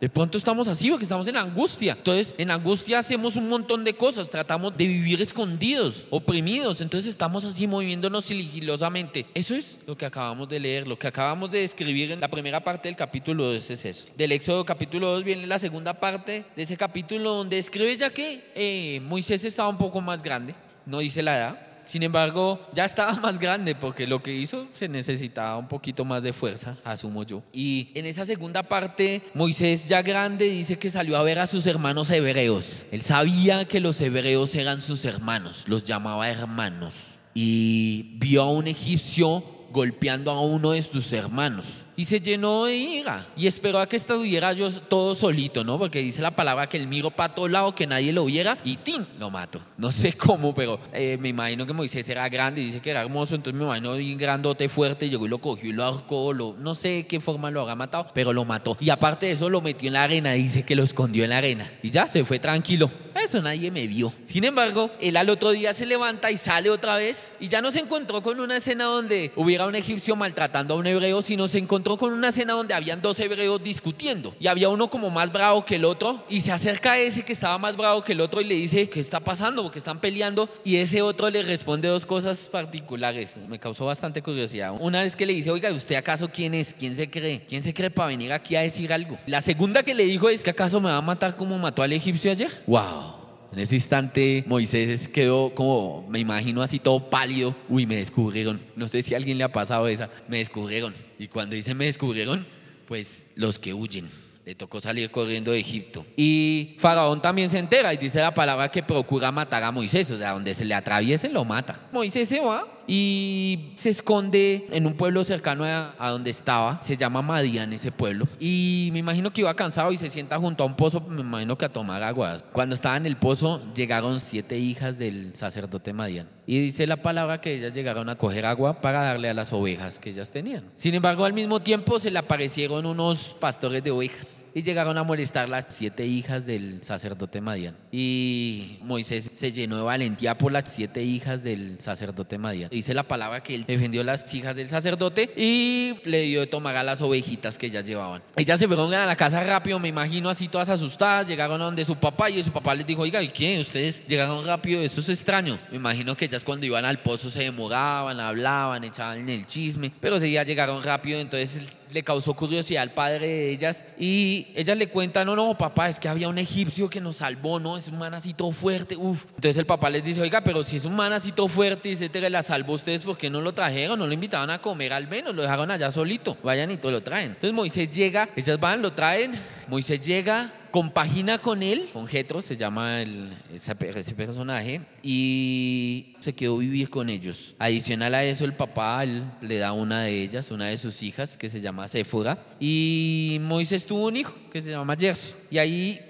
De 0.00 0.08
pronto 0.08 0.38
estamos 0.38 0.68
así 0.68 0.90
porque 0.90 1.02
estamos 1.02 1.26
en 1.26 1.36
angustia. 1.36 1.94
Entonces, 1.94 2.34
en 2.38 2.50
angustia 2.52 3.00
hacemos 3.00 3.34
un 3.34 3.48
montón 3.48 3.82
de 3.82 3.94
cosas. 3.94 4.30
Tratamos 4.30 4.76
de 4.76 4.86
vivir 4.86 5.20
escondidos, 5.20 6.06
oprimidos. 6.10 6.80
Entonces, 6.80 7.10
estamos 7.10 7.44
así 7.44 7.66
moviéndonos 7.66 8.26
sigilosamente. 8.26 9.26
Eso 9.34 9.56
es 9.56 9.80
lo 9.86 9.96
que 9.96 10.06
acabamos 10.06 10.48
de 10.48 10.60
leer, 10.60 10.86
lo 10.86 10.98
que 10.98 11.08
acabamos 11.08 11.50
de 11.50 11.64
escribir 11.64 12.12
en 12.12 12.20
la 12.20 12.28
primera 12.28 12.62
parte 12.62 12.88
del 12.88 12.96
capítulo 12.96 13.52
2 13.52 13.70
es 13.70 13.84
eso. 13.84 14.06
Del 14.16 14.32
Éxodo 14.32 14.64
capítulo 14.64 15.08
2 15.14 15.24
viene 15.24 15.46
la 15.48 15.58
segunda 15.58 15.94
parte 15.94 16.44
de 16.54 16.62
ese 16.62 16.76
capítulo 16.76 17.34
donde 17.34 17.58
escribe 17.58 17.96
ya 17.96 18.10
que 18.10 18.52
eh, 18.54 19.00
Moisés 19.00 19.44
estaba 19.44 19.68
un 19.68 19.78
poco 19.78 20.00
más 20.00 20.22
grande. 20.22 20.54
No 20.86 21.00
dice 21.00 21.22
la 21.22 21.36
edad 21.36 21.67
sin 21.88 22.02
embargo, 22.02 22.60
ya 22.74 22.84
estaba 22.84 23.12
más 23.22 23.38
grande 23.38 23.74
porque 23.74 24.06
lo 24.06 24.22
que 24.22 24.34
hizo 24.34 24.68
se 24.72 24.88
necesitaba 24.88 25.56
un 25.56 25.68
poquito 25.68 26.04
más 26.04 26.22
de 26.22 26.34
fuerza, 26.34 26.76
asumo 26.84 27.24
yo. 27.24 27.42
Y 27.52 27.88
en 27.94 28.04
esa 28.04 28.26
segunda 28.26 28.62
parte, 28.62 29.22
Moisés 29.32 29.88
ya 29.88 30.02
grande 30.02 30.48
dice 30.48 30.78
que 30.78 30.90
salió 30.90 31.16
a 31.16 31.22
ver 31.22 31.38
a 31.38 31.46
sus 31.46 31.66
hermanos 31.66 32.10
hebreos. 32.10 32.86
Él 32.92 33.00
sabía 33.00 33.64
que 33.66 33.80
los 33.80 34.00
hebreos 34.02 34.54
eran 34.54 34.82
sus 34.82 35.06
hermanos, 35.06 35.64
los 35.66 35.84
llamaba 35.84 36.28
hermanos. 36.28 37.18
Y 37.32 38.16
vio 38.18 38.42
a 38.42 38.50
un 38.50 38.66
egipcio 38.66 39.42
golpeando 39.72 40.30
a 40.30 40.40
uno 40.42 40.72
de 40.72 40.82
sus 40.82 41.12
hermanos 41.12 41.84
y 41.98 42.04
se 42.04 42.20
llenó 42.20 42.66
de 42.66 42.76
ira 42.76 43.26
y 43.36 43.48
esperó 43.48 43.80
a 43.80 43.88
que 43.88 43.96
estuviera 43.96 44.52
yo 44.52 44.70
todo 44.70 45.16
solito, 45.16 45.64
¿no? 45.64 45.80
Porque 45.80 45.98
dice 45.98 46.22
la 46.22 46.30
palabra 46.30 46.68
que 46.68 46.76
él 46.76 46.86
miró 46.86 47.10
para 47.10 47.34
todo 47.34 47.48
lado, 47.48 47.74
que 47.74 47.88
nadie 47.88 48.12
lo 48.12 48.24
viera 48.24 48.56
y 48.64 48.76
¡tim! 48.76 49.04
lo 49.18 49.30
mato. 49.30 49.60
No 49.76 49.90
sé 49.90 50.12
cómo, 50.16 50.54
pero 50.54 50.78
eh, 50.92 51.18
me 51.20 51.30
imagino 51.30 51.66
que 51.66 51.72
Moisés 51.72 52.08
era 52.08 52.28
grande, 52.28 52.60
dice 52.60 52.80
que 52.80 52.90
era 52.90 53.00
hermoso, 53.02 53.34
entonces 53.34 53.58
me 53.58 53.64
imagino 53.64 53.96
bien 53.96 54.16
grandote, 54.16 54.68
fuerte, 54.68 55.10
llegó 55.10 55.26
y 55.26 55.28
lo 55.28 55.38
cogió 55.38 55.70
y 55.70 55.72
lo 55.72 55.82
ahorcó, 55.82 56.32
no 56.56 56.76
sé 56.76 57.08
qué 57.08 57.18
forma 57.18 57.50
lo 57.50 57.62
habrá 57.62 57.74
matado, 57.74 58.06
pero 58.14 58.32
lo 58.32 58.44
mató. 58.44 58.76
Y 58.78 58.90
aparte 58.90 59.26
de 59.26 59.32
eso 59.32 59.50
lo 59.50 59.60
metió 59.60 59.88
en 59.88 59.94
la 59.94 60.04
arena, 60.04 60.34
dice 60.34 60.64
que 60.64 60.76
lo 60.76 60.84
escondió 60.84 61.24
en 61.24 61.30
la 61.30 61.38
arena 61.38 61.68
y 61.82 61.90
ya 61.90 62.06
se 62.06 62.24
fue 62.24 62.38
tranquilo. 62.38 62.88
Eso 63.24 63.42
nadie 63.42 63.70
me 63.70 63.86
vio. 63.88 64.12
Sin 64.24 64.44
embargo, 64.44 64.90
él 65.00 65.16
al 65.16 65.28
otro 65.28 65.50
día 65.50 65.74
se 65.74 65.86
levanta 65.86 66.30
y 66.30 66.36
sale 66.36 66.70
otra 66.70 66.96
vez 66.96 67.32
y 67.40 67.48
ya 67.48 67.60
no 67.60 67.72
se 67.72 67.80
encontró 67.80 68.22
con 68.22 68.38
una 68.38 68.58
escena 68.58 68.84
donde 68.84 69.32
hubiera 69.34 69.66
un 69.66 69.74
egipcio 69.74 70.14
maltratando 70.14 70.74
a 70.74 70.76
un 70.76 70.86
hebreo, 70.86 71.20
sino 71.22 71.48
se 71.48 71.58
encontró 71.58 71.87
con 71.96 72.12
una 72.12 72.28
escena 72.28 72.52
donde 72.52 72.74
habían 72.74 73.00
dos 73.00 73.18
hebreos 73.20 73.62
discutiendo 73.62 74.34
y 74.38 74.48
había 74.48 74.68
uno 74.68 74.90
como 74.90 75.10
más 75.10 75.32
bravo 75.32 75.64
que 75.64 75.76
el 75.76 75.84
otro 75.84 76.24
y 76.28 76.40
se 76.40 76.52
acerca 76.52 76.92
a 76.92 76.98
ese 76.98 77.24
que 77.24 77.32
estaba 77.32 77.56
más 77.58 77.76
bravo 77.76 78.02
que 78.02 78.12
el 78.12 78.20
otro 78.20 78.40
y 78.40 78.44
le 78.44 78.54
dice, 78.54 78.88
¿qué 78.88 79.00
está 79.00 79.20
pasando? 79.20 79.62
Porque 79.62 79.78
están 79.78 80.00
peleando 80.00 80.48
y 80.64 80.76
ese 80.76 81.02
otro 81.02 81.30
le 81.30 81.42
responde 81.42 81.88
dos 81.88 82.04
cosas 82.04 82.48
particulares. 82.50 83.38
Me 83.48 83.58
causó 83.58 83.86
bastante 83.86 84.22
curiosidad. 84.22 84.74
Una 84.78 85.02
vez 85.02 85.16
que 85.16 85.26
le 85.26 85.32
dice, 85.32 85.50
oiga, 85.50 85.70
¿usted 85.72 85.96
acaso 85.96 86.28
quién 86.30 86.54
es? 86.54 86.74
¿Quién 86.74 86.96
se 86.96 87.08
cree? 87.08 87.44
¿Quién 87.48 87.62
se 87.62 87.72
cree 87.72 87.90
para 87.90 88.08
venir 88.08 88.32
aquí 88.32 88.56
a 88.56 88.62
decir 88.62 88.92
algo? 88.92 89.18
La 89.26 89.40
segunda 89.40 89.82
que 89.82 89.94
le 89.94 90.04
dijo 90.04 90.28
es, 90.28 90.42
¿que 90.42 90.50
acaso 90.50 90.80
me 90.80 90.88
va 90.90 90.96
a 90.96 91.02
matar 91.02 91.36
como 91.36 91.58
mató 91.58 91.82
al 91.82 91.92
egipcio 91.92 92.30
ayer? 92.30 92.50
¡Wow! 92.66 93.17
En 93.52 93.58
ese 93.58 93.76
instante 93.76 94.44
Moisés 94.46 95.08
quedó 95.08 95.54
como, 95.54 96.06
me 96.08 96.18
imagino 96.18 96.62
así 96.62 96.78
todo 96.78 97.08
pálido. 97.08 97.56
Uy, 97.68 97.86
me 97.86 97.96
descubrieron. 97.96 98.60
No 98.76 98.88
sé 98.88 99.02
si 99.02 99.14
a 99.14 99.16
alguien 99.16 99.38
le 99.38 99.44
ha 99.44 99.52
pasado 99.52 99.88
esa. 99.88 100.10
Me 100.28 100.38
descubrieron. 100.38 100.94
Y 101.18 101.28
cuando 101.28 101.54
dice 101.54 101.74
me 101.74 101.86
descubrieron, 101.86 102.46
pues 102.86 103.26
los 103.34 103.58
que 103.58 103.72
huyen. 103.72 104.10
Le 104.44 104.54
tocó 104.54 104.80
salir 104.80 105.10
corriendo 105.10 105.52
de 105.52 105.60
Egipto. 105.60 106.06
Y 106.16 106.76
Faraón 106.78 107.20
también 107.20 107.50
se 107.50 107.58
entera 107.58 107.92
y 107.92 107.98
dice 107.98 108.18
la 108.18 108.32
palabra 108.32 108.70
que 108.70 108.82
procura 108.82 109.30
matar 109.30 109.62
a 109.62 109.72
Moisés. 109.72 110.10
O 110.10 110.16
sea, 110.16 110.32
donde 110.32 110.54
se 110.54 110.64
le 110.64 110.74
atraviese, 110.74 111.28
lo 111.28 111.44
mata. 111.44 111.88
Moisés 111.92 112.28
se 112.28 112.40
va 112.40 112.77
y 112.88 113.72
se 113.74 113.90
esconde 113.90 114.66
en 114.72 114.86
un 114.86 114.94
pueblo 114.94 115.22
cercano 115.22 115.64
a, 115.64 116.10
donde 116.10 116.30
estaba. 116.30 116.80
Se 116.82 116.96
llama 116.96 117.20
Madian 117.20 117.72
ese 117.74 117.92
pueblo. 117.92 118.26
Y 118.40 118.88
me 118.92 119.00
imagino 119.00 119.30
que 119.30 119.42
iba 119.42 119.54
cansado 119.54 119.92
y 119.92 119.98
se 119.98 120.08
sienta 120.08 120.38
junto 120.38 120.64
a 120.64 120.66
un 120.66 120.74
pozo, 120.74 121.00
me 121.02 121.20
imagino 121.20 121.56
que 121.58 121.66
a 121.66 121.68
tomar 121.68 122.02
agua. 122.02 122.38
Cuando 122.52 122.74
estaba 122.74 122.96
en 122.96 123.04
el 123.04 123.16
pozo 123.16 123.62
llegaron 123.74 124.20
siete 124.20 124.58
hijas 124.58 124.98
del 124.98 125.36
sacerdote 125.36 125.92
Madian. 125.92 126.28
Y 126.46 126.60
dice 126.60 126.86
la 126.86 126.96
palabra 126.96 127.42
que 127.42 127.54
ellas 127.54 127.74
llegaron 127.74 128.08
a 128.08 128.16
coger 128.16 128.46
agua 128.46 128.80
para 128.80 129.02
darle 129.02 129.28
a 129.28 129.34
las 129.34 129.52
ovejas 129.52 129.98
que 129.98 130.08
ellas 130.10 130.30
tenían. 130.30 130.64
Sin 130.74 130.94
embargo, 130.94 131.26
al 131.26 131.34
mismo 131.34 131.60
tiempo 131.60 132.00
se 132.00 132.10
le 132.10 132.18
aparecieron 132.18 132.86
unos 132.86 133.36
pastores 133.38 133.84
de 133.84 133.90
ovejas 133.90 134.46
y 134.54 134.62
llegaron 134.62 134.98
a 134.98 135.04
molestar 135.04 135.48
las 135.48 135.66
siete 135.68 136.06
hijas 136.06 136.46
del 136.46 136.82
sacerdote 136.82 137.40
Madian. 137.40 137.76
Y 137.92 138.78
Moisés 138.82 139.30
se 139.34 139.52
llenó 139.52 139.76
de 139.76 139.82
valentía 139.82 140.36
por 140.36 140.52
las 140.52 140.68
siete 140.68 141.02
hijas 141.02 141.42
del 141.42 141.80
sacerdote 141.80 142.38
Madian 142.38 142.58
dice 142.70 142.94
la 142.94 143.02
palabra 143.02 143.42
que 143.42 143.54
él 143.54 143.64
defendió 143.66 144.00
a 144.00 144.04
las 144.04 144.32
hijas 144.34 144.56
del 144.56 144.68
sacerdote 144.68 145.30
y 145.36 145.96
le 146.04 146.22
dio 146.22 146.40
de 146.40 146.46
tomar 146.46 146.76
a 146.76 146.82
las 146.82 147.02
ovejitas 147.02 147.58
que 147.58 147.66
ellas 147.66 147.84
llevaban. 147.84 148.22
Ellas 148.36 148.58
se 148.58 148.66
fueron 148.66 148.92
a 148.94 149.06
la 149.06 149.16
casa 149.16 149.42
rápido, 149.44 149.78
me 149.78 149.88
imagino 149.88 150.30
así 150.30 150.48
todas 150.48 150.68
asustadas, 150.68 151.26
llegaron 151.26 151.60
a 151.60 151.66
donde 151.66 151.84
su 151.84 151.96
papá 151.96 152.30
y 152.30 152.42
su 152.42 152.50
papá 152.50 152.74
les 152.74 152.86
dijo, 152.86 153.02
oiga, 153.02 153.22
¿y 153.22 153.28
qué? 153.28 153.60
Ustedes 153.60 154.02
llegaron 154.06 154.44
rápido, 154.44 154.80
eso 154.82 155.00
es 155.00 155.08
extraño. 155.08 155.58
Me 155.70 155.76
imagino 155.76 156.16
que 156.16 156.24
ellas 156.24 156.44
cuando 156.44 156.66
iban 156.66 156.84
al 156.84 157.00
pozo 157.00 157.30
se 157.30 157.40
demoraban, 157.40 158.20
hablaban, 158.20 158.84
echaban 158.84 159.28
el 159.28 159.46
chisme, 159.46 159.92
pero 160.00 160.18
si 160.20 160.32
ya 160.32 160.42
llegaron 160.42 160.82
rápido, 160.82 161.20
entonces 161.20 161.78
le 161.92 162.02
causó 162.02 162.34
curiosidad 162.34 162.82
al 162.82 162.92
padre 162.92 163.26
de 163.26 163.50
ellas 163.50 163.84
y 163.98 164.48
ellas 164.54 164.76
le 164.76 164.88
cuentan, 164.88 165.26
no, 165.26 165.36
no, 165.36 165.56
papá, 165.56 165.88
es 165.88 165.98
que 165.98 166.08
había 166.08 166.28
un 166.28 166.38
egipcio 166.38 166.88
que 166.88 167.00
nos 167.00 167.16
salvó, 167.16 167.58
¿no? 167.60 167.76
Es 167.76 167.88
un 167.88 167.98
manacito 167.98 168.50
fuerte, 168.52 168.96
uf. 168.96 169.24
Entonces 169.36 169.56
el 169.56 169.66
papá 169.66 169.90
les 169.90 170.04
dice, 170.04 170.20
oiga, 170.20 170.42
pero 170.42 170.64
si 170.64 170.76
es 170.76 170.84
un 170.84 170.94
manacito 170.94 171.48
fuerte 171.48 171.96
te 172.08 172.30
la 172.30 172.42
salvó 172.42 172.74
ustedes, 172.74 173.02
¿por 173.02 173.16
qué 173.16 173.30
no 173.30 173.40
lo 173.40 173.52
trajeron? 173.52 173.98
No 173.98 174.06
lo 174.06 174.12
invitaban 174.12 174.50
a 174.50 174.58
comer 174.58 174.92
al 174.92 175.08
menos, 175.08 175.34
lo 175.34 175.42
dejaron 175.42 175.70
allá 175.70 175.90
solito, 175.90 176.36
vayan 176.42 176.70
y 176.70 176.76
todo 176.76 176.92
lo 176.92 177.02
traen. 177.02 177.28
Entonces 177.28 177.52
Moisés 177.52 177.90
llega, 177.90 178.28
ellas 178.36 178.60
van, 178.60 178.82
lo 178.82 178.92
traen, 178.92 179.32
Moisés 179.68 180.00
llega, 180.00 180.50
compagina 180.70 181.36
con 181.38 181.62
él, 181.62 181.90
con 181.92 182.06
Jetro 182.06 182.40
se 182.40 182.56
llama 182.56 183.02
el, 183.02 183.36
ese, 183.52 183.74
personaje, 184.14 184.80
y 185.02 186.16
se 186.20 186.34
quedó 186.34 186.56
vivir 186.56 186.88
con 186.88 187.10
ellos. 187.10 187.54
Adicional 187.58 188.14
a 188.14 188.24
eso, 188.24 188.46
el 188.46 188.54
papá 188.54 189.04
le 189.04 189.58
da 189.58 189.72
una 189.72 190.04
de 190.04 190.22
ellas, 190.22 190.50
una 190.50 190.68
de 190.68 190.78
sus 190.78 191.02
hijas, 191.02 191.36
que 191.36 191.50
se 191.50 191.60
llama 191.60 191.86
Séfora, 191.86 192.38
y 192.58 193.38
Moisés 193.42 193.84
tuvo 193.84 194.06
un 194.06 194.16
hijo 194.16 194.34
que 194.50 194.62
se 194.62 194.70
llama 194.70 194.96
Yerso. 194.96 195.36
Y 195.50 195.58
ahí 195.58 196.07